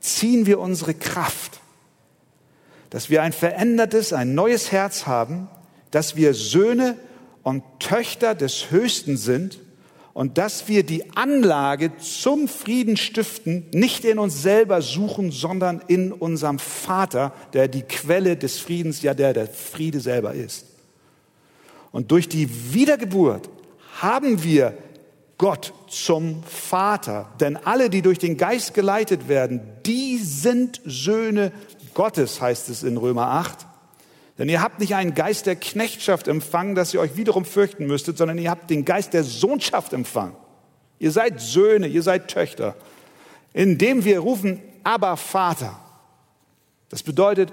ziehen 0.00 0.46
wir 0.46 0.60
unsere 0.60 0.94
Kraft, 0.94 1.60
dass 2.88 3.10
wir 3.10 3.22
ein 3.22 3.32
verändertes, 3.32 4.12
ein 4.12 4.34
neues 4.34 4.72
Herz 4.72 5.06
haben, 5.06 5.48
dass 5.90 6.16
wir 6.16 6.34
Söhne 6.34 6.96
und 7.42 7.62
Töchter 7.78 8.34
des 8.34 8.70
Höchsten 8.70 9.16
sind 9.16 9.60
und 10.12 10.38
dass 10.38 10.68
wir 10.68 10.82
die 10.82 11.16
Anlage 11.16 11.96
zum 11.98 12.48
Frieden 12.48 12.96
stiften 12.96 13.66
nicht 13.72 14.04
in 14.04 14.18
uns 14.18 14.42
selber 14.42 14.82
suchen, 14.82 15.30
sondern 15.30 15.82
in 15.86 16.12
unserem 16.12 16.58
Vater, 16.58 17.32
der 17.52 17.68
die 17.68 17.82
Quelle 17.82 18.36
des 18.36 18.58
Friedens, 18.58 19.02
ja 19.02 19.14
der 19.14 19.32
der 19.32 19.46
Friede 19.46 20.00
selber 20.00 20.34
ist. 20.34 20.66
Und 21.92 22.10
durch 22.10 22.28
die 22.28 22.48
Wiedergeburt 22.72 23.48
haben 24.00 24.42
wir 24.42 24.76
Gott 25.38 25.72
zum 25.88 26.42
Vater. 26.44 27.30
Denn 27.40 27.56
alle, 27.56 27.88
die 27.88 28.02
durch 28.02 28.18
den 28.18 28.36
Geist 28.36 28.74
geleitet 28.74 29.28
werden, 29.28 29.60
die 29.86 30.18
sind 30.18 30.80
Söhne 30.84 31.52
Gottes, 31.94 32.40
heißt 32.40 32.68
es 32.68 32.82
in 32.82 32.96
Römer 32.96 33.28
8. 33.28 33.66
Denn 34.40 34.48
ihr 34.48 34.62
habt 34.62 34.80
nicht 34.80 34.94
einen 34.94 35.14
Geist 35.14 35.44
der 35.44 35.54
Knechtschaft 35.54 36.26
empfangen, 36.26 36.74
dass 36.74 36.94
ihr 36.94 37.00
euch 37.00 37.14
wiederum 37.14 37.44
fürchten 37.44 37.86
müsstet, 37.86 38.16
sondern 38.16 38.38
ihr 38.38 38.50
habt 38.50 38.70
den 38.70 38.86
Geist 38.86 39.12
der 39.12 39.22
Sohnschaft 39.22 39.92
empfangen. 39.92 40.34
Ihr 40.98 41.10
seid 41.10 41.42
Söhne, 41.42 41.86
ihr 41.88 42.02
seid 42.02 42.28
Töchter, 42.28 42.74
indem 43.52 44.02
wir 44.02 44.20
rufen, 44.20 44.62
aber 44.82 45.18
Vater. 45.18 45.78
Das 46.88 47.02
bedeutet, 47.02 47.52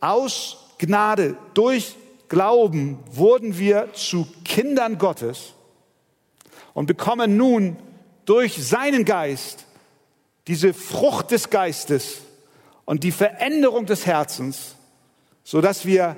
aus 0.00 0.56
Gnade, 0.78 1.36
durch 1.54 1.94
Glauben 2.28 2.98
wurden 3.12 3.56
wir 3.56 3.92
zu 3.92 4.26
Kindern 4.44 4.98
Gottes 4.98 5.52
und 6.72 6.86
bekommen 6.86 7.36
nun 7.36 7.76
durch 8.24 8.56
seinen 8.56 9.04
Geist 9.04 9.66
diese 10.48 10.74
Frucht 10.74 11.30
des 11.30 11.48
Geistes 11.48 12.22
und 12.86 13.04
die 13.04 13.12
Veränderung 13.12 13.86
des 13.86 14.04
Herzens, 14.04 14.73
so 15.44 15.60
dass 15.60 15.86
wir 15.86 16.16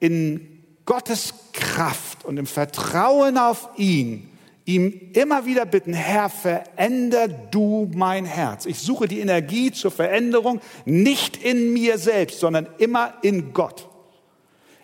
in 0.00 0.64
Gottes 0.84 1.34
Kraft 1.52 2.24
und 2.24 2.36
im 2.36 2.46
Vertrauen 2.46 3.38
auf 3.38 3.68
ihn 3.76 4.30
ihm 4.66 5.12
immer 5.12 5.46
wieder 5.46 5.64
bitten, 5.64 5.94
Herr, 5.94 6.28
veränder 6.28 7.28
du 7.28 7.90
mein 7.94 8.26
Herz. 8.26 8.66
Ich 8.66 8.80
suche 8.80 9.08
die 9.08 9.20
Energie 9.20 9.70
zur 9.70 9.92
Veränderung 9.92 10.60
nicht 10.84 11.36
in 11.36 11.72
mir 11.72 11.98
selbst, 11.98 12.40
sondern 12.40 12.68
immer 12.78 13.14
in 13.22 13.52
Gott, 13.52 13.88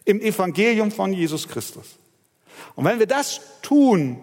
im 0.05 0.21
Evangelium 0.21 0.93
von 0.93 1.13
Jesus 1.13 1.49
Christus. 1.49 1.99
Und 2.77 2.85
wenn 2.85 3.01
wir 3.01 3.07
das 3.07 3.41
tun, 3.61 4.19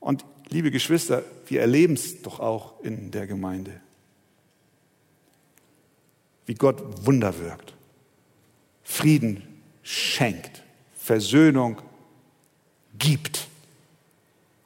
und 0.00 0.24
liebe 0.48 0.72
Geschwister, 0.72 1.22
wir 1.46 1.60
erleben 1.60 1.94
es 1.94 2.20
doch 2.22 2.40
auch 2.40 2.82
in 2.82 3.12
der 3.12 3.28
Gemeinde, 3.28 3.80
wie 6.46 6.54
Gott 6.54 7.06
Wunder 7.06 7.38
wirkt, 7.38 7.73
Frieden 8.84 9.42
schenkt, 9.82 10.62
Versöhnung 10.96 11.80
gibt 12.98 13.48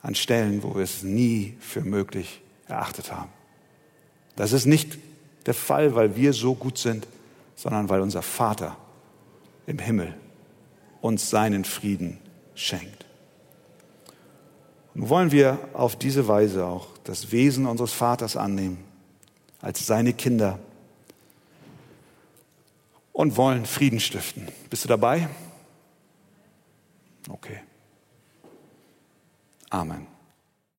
an 0.03 0.15
Stellen, 0.15 0.63
wo 0.63 0.75
wir 0.75 0.83
es 0.83 1.03
nie 1.03 1.57
für 1.61 1.81
möglich 1.81 2.41
erachtet 2.67 3.13
haben. 3.13 3.31
Das 4.37 4.53
ist 4.53 4.67
nicht 4.67 4.99
der 5.47 5.55
Fall, 5.55 5.95
weil 5.95 6.15
wir 6.15 6.33
so 6.33 6.55
gut 6.55 6.79
sind, 6.79 7.07
sondern 7.57 7.89
weil 7.89 8.01
unser 8.01 8.23
Vater 8.23 8.77
im 9.67 9.79
Himmel 9.79 10.15
uns 11.01 11.31
seinen 11.31 11.65
Frieden 11.65 12.19
schenkt. 12.55 13.07
Nun 14.95 15.09
wollen 15.09 15.33
wir 15.33 15.59
auf 15.75 15.97
diese 15.97 16.29
Weise 16.29 16.67
auch 16.67 16.89
das 17.05 17.33
Wesen 17.33 17.67
unseres 17.67 17.93
Vaters 17.93 18.37
annehmen, 18.37 18.79
als 19.61 19.87
seine 19.87 20.13
Kinder 20.13 20.59
und 23.19 23.37
wollen 23.37 23.67
Frieden 23.67 23.99
stiften. 23.99 24.47
Bist 24.71 24.85
du 24.85 24.89
dabei? 24.89 25.29
Okay. 27.29 27.59
Amen. 29.71 30.07